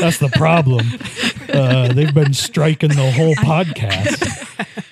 [0.00, 0.86] that's the problem
[1.52, 4.26] uh they've been striking the whole podcast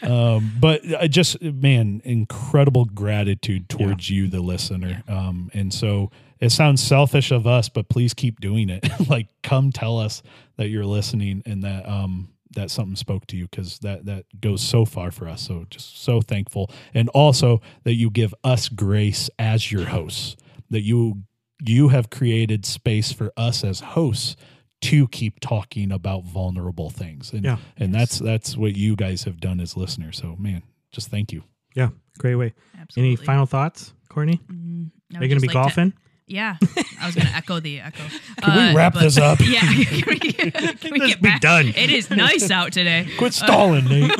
[0.36, 5.02] um, but I just man, incredible gratitude towards you, the listener.
[5.08, 8.88] Um, and so it sounds selfish of us, but please keep doing it.
[9.08, 10.22] like, come tell us
[10.56, 14.62] that you're listening and that um, that something spoke to you because that that goes
[14.62, 15.42] so far for us.
[15.42, 20.36] So just so thankful, and also that you give us grace as your hosts.
[20.70, 21.22] That you
[21.64, 24.36] you have created space for us as hosts
[24.80, 27.56] to keep talking about vulnerable things and Yeah.
[27.76, 30.62] and that's that's what you guys have done as listeners so man
[30.92, 31.42] just thank you
[31.74, 32.54] Yeah, great way.
[32.80, 33.14] Absolutely.
[33.14, 34.40] Any final thoughts, Courtney?
[34.50, 35.92] Mm, I Are you gonna be like to- golfing?
[36.26, 36.56] yeah,
[37.00, 38.02] I was gonna echo the echo.
[38.42, 39.38] Can we wrap but- this up?
[39.44, 39.60] Yeah.
[39.60, 41.40] can we, can we Let's get be back?
[41.40, 41.68] done.
[41.68, 43.06] It is nice out today.
[43.18, 44.12] quit stalling nate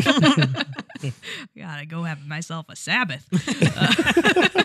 [1.56, 3.24] Gotta go have myself a Sabbath.
[3.76, 4.64] uh,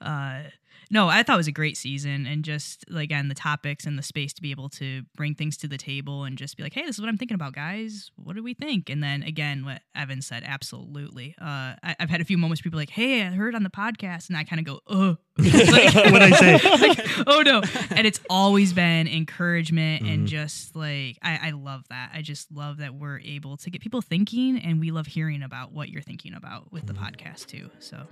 [0.00, 0.42] uh,
[0.90, 4.02] no, I thought it was a great season, and just again the topics and the
[4.02, 6.84] space to be able to bring things to the table and just be like, hey,
[6.86, 8.10] this is what I'm thinking about, guys.
[8.16, 8.88] What do we think?
[8.90, 11.34] And then again, what Evan said, absolutely.
[11.40, 13.70] Uh, I, have had a few moments, where people like, hey, I heard on the
[13.70, 16.52] podcast, and I kind of go, uh, like, what I say?
[16.88, 20.14] like, oh no, and it's always been encouragement Mhm.
[20.14, 22.10] and just like I, I love that.
[22.14, 25.72] I just love that we're able to get people thinking, and we love hearing about
[25.72, 27.04] what you're thinking about with the Mm-hmm.
[27.04, 27.70] podcast too.
[27.78, 28.06] So,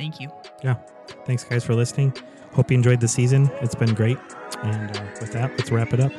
[0.00, 0.32] thank you.
[0.64, 0.76] Yeah.
[1.26, 2.16] Thanks, guys, for listening.
[2.52, 3.50] Hope you enjoyed the season.
[3.60, 4.18] It's been great.
[4.62, 6.12] And uh, with that, let's wrap it up.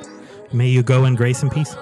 [0.54, 1.76] May you go in grace and peace.